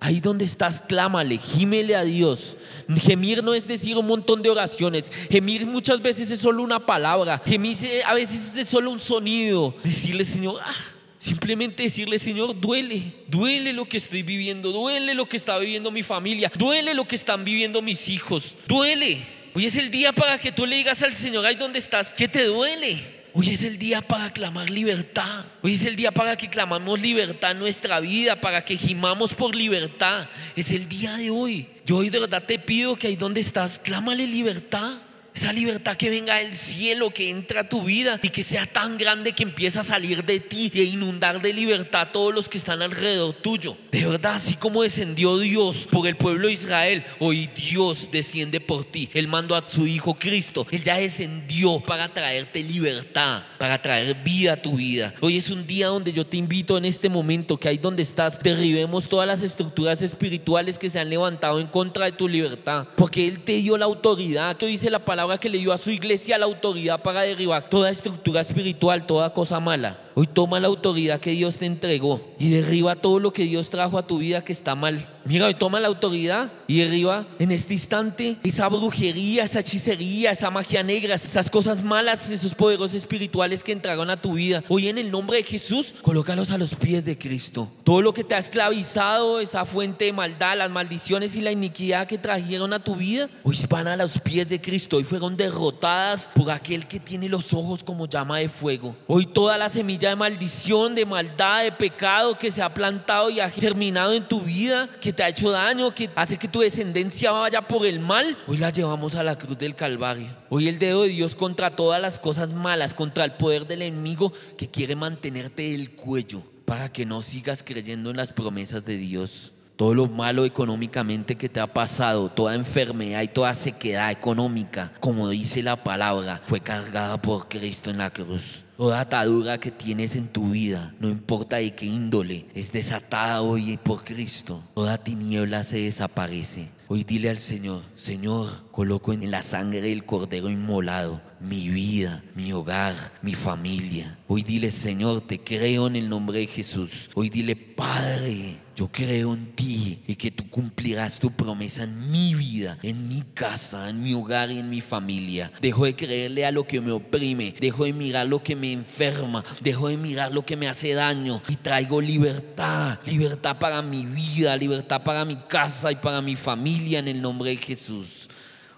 Ahí 0.00 0.18
donde 0.18 0.44
estás, 0.44 0.82
clámale, 0.82 1.38
gímele 1.38 1.94
a 1.94 2.02
Dios. 2.02 2.56
Gemir 3.02 3.44
no 3.44 3.54
es 3.54 3.68
decir 3.68 3.96
un 3.96 4.08
montón 4.08 4.42
de 4.42 4.50
oraciones. 4.50 5.12
Gemir 5.30 5.64
muchas 5.64 6.02
veces 6.02 6.28
es 6.32 6.40
solo 6.40 6.64
una 6.64 6.84
palabra. 6.84 7.40
Gemir 7.46 7.76
a 8.04 8.14
veces 8.14 8.56
es 8.56 8.68
solo 8.68 8.90
un 8.90 8.98
sonido. 8.98 9.76
Decirle, 9.84 10.24
Señor, 10.24 10.56
ah, 10.60 10.74
Simplemente 11.18 11.84
decirle, 11.84 12.18
Señor, 12.18 12.60
duele, 12.60 13.12
duele 13.26 13.72
lo 13.72 13.88
que 13.88 13.96
estoy 13.96 14.22
viviendo, 14.22 14.70
duele 14.70 15.14
lo 15.14 15.28
que 15.28 15.36
está 15.36 15.58
viviendo 15.58 15.90
mi 15.90 16.04
familia, 16.04 16.50
duele 16.56 16.94
lo 16.94 17.08
que 17.08 17.16
están 17.16 17.44
viviendo 17.44 17.82
mis 17.82 18.08
hijos, 18.08 18.54
duele. 18.68 19.37
Hoy 19.58 19.66
es 19.66 19.76
el 19.76 19.90
día 19.90 20.12
para 20.12 20.38
que 20.38 20.52
tú 20.52 20.64
le 20.66 20.76
digas 20.76 21.02
al 21.02 21.12
Señor, 21.12 21.44
ahí 21.44 21.56
donde 21.56 21.80
estás, 21.80 22.12
que 22.12 22.28
te 22.28 22.44
duele. 22.44 22.96
Hoy 23.34 23.50
es 23.50 23.64
el 23.64 23.76
día 23.76 24.00
para 24.00 24.32
clamar 24.32 24.70
libertad. 24.70 25.46
Hoy 25.62 25.74
es 25.74 25.84
el 25.84 25.96
día 25.96 26.12
para 26.12 26.36
que 26.36 26.48
clamamos 26.48 27.00
libertad 27.00 27.50
en 27.50 27.58
nuestra 27.58 27.98
vida, 27.98 28.40
para 28.40 28.64
que 28.64 28.76
gimamos 28.76 29.34
por 29.34 29.56
libertad. 29.56 30.28
Es 30.54 30.70
el 30.70 30.88
día 30.88 31.16
de 31.16 31.30
hoy. 31.30 31.66
Yo 31.84 31.96
hoy 31.96 32.08
de 32.08 32.20
verdad 32.20 32.44
te 32.44 32.60
pido 32.60 32.94
que 32.94 33.08
ahí 33.08 33.16
donde 33.16 33.40
estás, 33.40 33.80
clámale 33.80 34.28
libertad. 34.28 35.00
Esa 35.38 35.52
libertad 35.52 35.96
que 35.96 36.10
venga 36.10 36.34
del 36.34 36.52
cielo, 36.52 37.10
que 37.10 37.30
entra 37.30 37.60
a 37.60 37.68
tu 37.68 37.84
vida 37.84 38.18
y 38.24 38.30
que 38.30 38.42
sea 38.42 38.66
tan 38.66 38.98
grande 38.98 39.34
que 39.34 39.44
empieza 39.44 39.82
a 39.82 39.84
salir 39.84 40.24
de 40.24 40.40
ti 40.40 40.68
e 40.74 40.82
inundar 40.82 41.40
de 41.40 41.52
libertad 41.52 42.00
a 42.00 42.10
todos 42.10 42.34
los 42.34 42.48
que 42.48 42.58
están 42.58 42.82
alrededor 42.82 43.34
tuyo. 43.34 43.76
De 43.92 44.04
verdad, 44.04 44.34
así 44.34 44.56
como 44.56 44.82
descendió 44.82 45.38
Dios 45.38 45.86
por 45.92 46.08
el 46.08 46.16
pueblo 46.16 46.48
de 46.48 46.54
Israel, 46.54 47.04
hoy 47.20 47.48
Dios 47.54 48.08
desciende 48.10 48.58
por 48.58 48.84
ti. 48.84 49.10
Él 49.14 49.28
mandó 49.28 49.54
a 49.54 49.62
su 49.68 49.86
Hijo 49.86 50.14
Cristo. 50.14 50.66
Él 50.72 50.82
ya 50.82 50.96
descendió 50.96 51.78
para 51.86 52.08
traerte 52.08 52.60
libertad, 52.60 53.44
para 53.58 53.80
traer 53.80 54.16
vida 54.16 54.54
a 54.54 54.60
tu 54.60 54.74
vida. 54.74 55.14
Hoy 55.20 55.36
es 55.36 55.50
un 55.50 55.68
día 55.68 55.86
donde 55.86 56.12
yo 56.12 56.26
te 56.26 56.36
invito 56.36 56.76
en 56.76 56.84
este 56.84 57.08
momento, 57.08 57.58
que 57.58 57.68
ahí 57.68 57.78
donde 57.78 58.02
estás, 58.02 58.40
derribemos 58.40 59.08
todas 59.08 59.28
las 59.28 59.44
estructuras 59.44 60.02
espirituales 60.02 60.78
que 60.78 60.90
se 60.90 60.98
han 60.98 61.10
levantado 61.10 61.60
en 61.60 61.68
contra 61.68 62.06
de 62.06 62.12
tu 62.12 62.26
libertad. 62.26 62.88
Porque 62.96 63.28
Él 63.28 63.44
te 63.44 63.52
dio 63.52 63.78
la 63.78 63.84
autoridad, 63.84 64.56
que 64.56 64.66
dice 64.66 64.90
la 64.90 65.04
palabra 65.04 65.27
que 65.36 65.50
le 65.50 65.58
dio 65.58 65.74
a 65.74 65.78
su 65.78 65.90
iglesia 65.90 66.38
la 66.38 66.46
autoridad 66.46 67.02
para 67.02 67.20
derribar 67.20 67.68
toda 67.68 67.90
estructura 67.90 68.40
espiritual, 68.40 69.06
toda 69.06 69.34
cosa 69.34 69.60
mala. 69.60 69.98
Hoy 70.20 70.26
toma 70.26 70.58
la 70.58 70.66
autoridad 70.66 71.20
que 71.20 71.30
Dios 71.30 71.58
te 71.58 71.66
entregó 71.66 72.20
y 72.40 72.50
derriba 72.50 72.96
todo 72.96 73.20
lo 73.20 73.32
que 73.32 73.44
Dios 73.44 73.70
trajo 73.70 73.98
a 73.98 74.06
tu 74.08 74.18
vida 74.18 74.44
que 74.44 74.52
está 74.52 74.74
mal. 74.74 75.08
Mira, 75.24 75.46
hoy 75.46 75.54
toma 75.54 75.78
la 75.78 75.86
autoridad 75.86 76.50
y 76.66 76.78
derriba 76.78 77.24
en 77.38 77.52
este 77.52 77.74
instante 77.74 78.36
esa 78.42 78.66
brujería, 78.68 79.44
esa 79.44 79.60
hechicería, 79.60 80.32
esa 80.32 80.50
magia 80.50 80.82
negra, 80.82 81.14
esas 81.14 81.48
cosas 81.50 81.84
malas, 81.84 82.30
esos 82.30 82.52
poderes 82.54 82.94
espirituales 82.94 83.62
que 83.62 83.70
entraron 83.70 84.10
a 84.10 84.20
tu 84.20 84.32
vida. 84.32 84.64
Hoy 84.68 84.88
en 84.88 84.98
el 84.98 85.12
nombre 85.12 85.36
de 85.36 85.44
Jesús, 85.44 85.94
colócalos 86.02 86.50
a 86.50 86.58
los 86.58 86.74
pies 86.74 87.04
de 87.04 87.16
Cristo. 87.16 87.70
Todo 87.84 88.02
lo 88.02 88.12
que 88.12 88.24
te 88.24 88.34
ha 88.34 88.38
esclavizado, 88.38 89.38
esa 89.38 89.66
fuente 89.66 90.06
de 90.06 90.12
maldad, 90.12 90.56
las 90.58 90.70
maldiciones 90.70 91.36
y 91.36 91.42
la 91.42 91.52
iniquidad 91.52 92.08
que 92.08 92.18
trajeron 92.18 92.72
a 92.72 92.82
tu 92.82 92.96
vida, 92.96 93.30
hoy 93.44 93.56
van 93.68 93.86
a 93.86 93.96
los 93.96 94.18
pies 94.18 94.48
de 94.48 94.60
Cristo. 94.60 94.96
Hoy 94.96 95.04
fueron 95.04 95.36
derrotadas 95.36 96.28
por 96.34 96.50
aquel 96.50 96.88
que 96.88 96.98
tiene 96.98 97.28
los 97.28 97.52
ojos 97.52 97.84
como 97.84 98.06
llama 98.08 98.38
de 98.38 98.48
fuego. 98.48 98.96
Hoy 99.06 99.24
toda 99.24 99.56
la 99.58 99.68
de 100.08 100.16
maldición, 100.16 100.94
de 100.94 101.06
maldad, 101.06 101.64
de 101.64 101.72
pecado 101.72 102.38
que 102.38 102.50
se 102.50 102.62
ha 102.62 102.72
plantado 102.72 103.30
y 103.30 103.40
ha 103.40 103.50
germinado 103.50 104.12
en 104.14 104.26
tu 104.26 104.40
vida, 104.40 104.88
que 105.00 105.12
te 105.12 105.22
ha 105.22 105.28
hecho 105.28 105.50
daño, 105.50 105.94
que 105.94 106.10
hace 106.14 106.36
que 106.36 106.48
tu 106.48 106.60
descendencia 106.60 107.32
vaya 107.32 107.62
por 107.62 107.86
el 107.86 108.00
mal, 108.00 108.36
hoy 108.46 108.58
la 108.58 108.70
llevamos 108.70 109.14
a 109.14 109.22
la 109.22 109.36
cruz 109.36 109.58
del 109.58 109.74
Calvario. 109.74 110.28
Hoy 110.50 110.68
el 110.68 110.78
dedo 110.78 111.02
de 111.02 111.08
Dios 111.08 111.34
contra 111.34 111.74
todas 111.74 112.00
las 112.00 112.18
cosas 112.18 112.52
malas, 112.52 112.94
contra 112.94 113.24
el 113.24 113.32
poder 113.32 113.66
del 113.66 113.82
enemigo 113.82 114.32
que 114.56 114.70
quiere 114.70 114.96
mantenerte 114.96 115.74
el 115.74 115.92
cuello 115.92 116.42
para 116.64 116.92
que 116.92 117.06
no 117.06 117.22
sigas 117.22 117.62
creyendo 117.62 118.10
en 118.10 118.16
las 118.18 118.32
promesas 118.32 118.84
de 118.84 118.98
Dios. 118.98 119.52
Todo 119.78 119.94
lo 119.94 120.06
malo 120.08 120.44
económicamente 120.44 121.36
que 121.36 121.48
te 121.48 121.60
ha 121.60 121.72
pasado, 121.72 122.28
toda 122.28 122.56
enfermedad 122.56 123.22
y 123.22 123.28
toda 123.28 123.54
sequedad 123.54 124.10
económica, 124.10 124.92
como 124.98 125.28
dice 125.28 125.62
la 125.62 125.76
palabra, 125.76 126.42
fue 126.44 126.58
cargada 126.58 127.22
por 127.22 127.46
Cristo 127.46 127.88
en 127.88 127.98
la 127.98 128.10
cruz. 128.10 128.64
Toda 128.76 128.98
atadura 128.98 129.58
que 129.58 129.70
tienes 129.70 130.16
en 130.16 130.26
tu 130.26 130.50
vida, 130.50 130.92
no 130.98 131.08
importa 131.08 131.58
de 131.58 131.76
qué 131.76 131.86
índole, 131.86 132.46
es 132.56 132.72
desatada 132.72 133.40
hoy 133.40 133.78
por 133.80 134.02
Cristo. 134.02 134.64
Toda 134.74 134.98
tiniebla 134.98 135.62
se 135.62 135.78
desaparece. 135.78 136.70
Hoy 136.88 137.04
dile 137.04 137.30
al 137.30 137.38
Señor, 137.38 137.82
Señor, 137.94 138.48
coloco 138.72 139.12
en 139.12 139.30
la 139.30 139.42
sangre 139.42 139.82
del 139.82 140.04
cordero 140.04 140.50
inmolado 140.50 141.20
mi 141.40 141.68
vida, 141.68 142.24
mi 142.34 142.52
hogar, 142.52 142.94
mi 143.22 143.34
familia. 143.34 144.18
Hoy 144.26 144.42
dile, 144.42 144.70
Señor, 144.70 145.20
te 145.20 145.38
creo 145.38 145.86
en 145.86 145.96
el 145.96 146.08
nombre 146.08 146.40
de 146.40 146.46
Jesús. 146.48 147.10
Hoy 147.14 147.28
dile, 147.28 147.54
Padre, 147.54 148.56
yo 148.78 148.86
creo 148.92 149.34
en 149.34 149.56
ti 149.56 150.04
y 150.06 150.14
que 150.14 150.30
tú 150.30 150.48
cumplirás 150.48 151.18
tu 151.18 151.32
promesa 151.32 151.82
en 151.82 152.12
mi 152.12 152.36
vida, 152.36 152.78
en 152.84 153.08
mi 153.08 153.22
casa, 153.34 153.90
en 153.90 154.00
mi 154.00 154.14
hogar 154.14 154.52
y 154.52 154.58
en 154.58 154.70
mi 154.70 154.80
familia. 154.80 155.50
Dejo 155.60 155.84
de 155.84 155.96
creerle 155.96 156.46
a 156.46 156.52
lo 156.52 156.64
que 156.64 156.80
me 156.80 156.92
oprime, 156.92 157.56
dejo 157.60 157.86
de 157.86 157.92
mirar 157.92 158.28
lo 158.28 158.40
que 158.40 158.54
me 158.54 158.70
enferma, 158.70 159.44
dejo 159.60 159.88
de 159.88 159.96
mirar 159.96 160.30
lo 160.30 160.46
que 160.46 160.56
me 160.56 160.68
hace 160.68 160.94
daño 160.94 161.42
y 161.48 161.56
traigo 161.56 162.00
libertad, 162.00 163.00
libertad 163.04 163.58
para 163.58 163.82
mi 163.82 164.06
vida, 164.06 164.56
libertad 164.56 165.02
para 165.02 165.24
mi 165.24 165.34
casa 165.48 165.90
y 165.90 165.96
para 165.96 166.22
mi 166.22 166.36
familia 166.36 167.00
en 167.00 167.08
el 167.08 167.20
nombre 167.20 167.50
de 167.50 167.56
Jesús. 167.56 168.30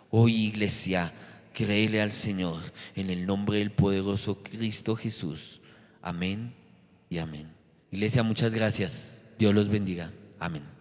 Hoy 0.09 0.35
iglesia, 0.47 1.13
créele 1.53 2.01
al 2.01 2.13
Señor 2.13 2.63
en 2.97 3.11
el 3.11 3.27
nombre 3.27 3.59
del 3.59 3.71
poderoso 3.71 4.43
Cristo 4.43 4.97
Jesús. 4.97 5.61
Amén 6.01 6.55
y 7.11 7.19
amén. 7.19 7.49
Iglesia, 7.91 8.23
muchas 8.23 8.55
gracias. 8.55 9.20
Dios 9.41 9.55
los 9.55 9.71
bendiga. 9.71 10.13
Amén. 10.39 10.80